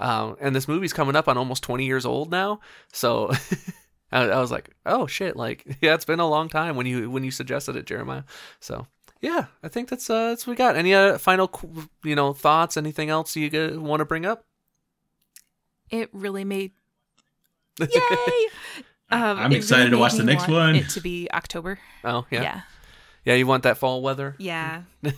[0.00, 2.60] um, and this movie's coming up on almost 20 years old now
[2.92, 3.30] so
[4.12, 7.10] I, I was like oh shit like yeah it's been a long time when you
[7.10, 8.22] when you suggested it jeremiah
[8.60, 8.86] so
[9.20, 11.50] yeah i think that's uh that's what we got any uh, final
[12.04, 14.44] you know thoughts anything else you want to bring up
[15.90, 16.72] it really made.
[17.80, 17.88] Yay!
[19.10, 20.76] Um, I'm excited really to watch the next want one.
[20.76, 21.78] It to be October.
[22.04, 22.42] oh yeah.
[22.42, 22.60] Yeah.
[23.24, 24.82] yeah you want that fall weather Yeah.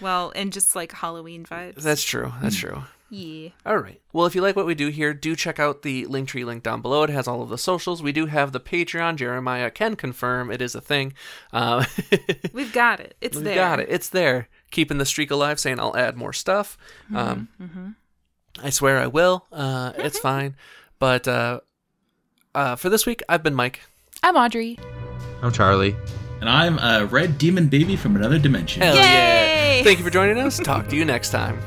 [0.00, 1.82] Well, and just like Halloween vibes.
[1.82, 3.50] that's true that's true yeah.
[3.64, 4.00] All right.
[4.12, 6.80] Well, if you like what we do here, do check out the Linktree link down
[6.82, 7.02] below.
[7.04, 8.02] It has all of the socials.
[8.02, 9.16] We do have the Patreon.
[9.16, 11.12] Jeremiah can confirm it is a thing.
[11.52, 11.84] Uh,
[12.52, 13.16] We've got it.
[13.20, 13.40] It's there.
[13.42, 13.54] we there.
[13.56, 13.88] got it.
[13.90, 14.48] It's there.
[14.70, 16.76] Keeping the streak alive, saying I'll add more stuff.
[17.14, 17.88] Um, Mm-hmm.
[18.62, 19.46] I swear I will.
[19.52, 20.54] Uh, it's fine.
[21.00, 21.60] But uh,
[22.54, 23.80] uh, for this week, I've been Mike.
[24.22, 24.78] I'm Audrey.
[25.42, 25.96] I'm Charlie.
[26.40, 28.82] And I'm a red demon baby from another dimension.
[28.82, 29.00] Hell Yay!
[29.78, 29.82] yeah.
[29.84, 30.58] Thank you for joining us.
[30.58, 31.58] Talk to you next time.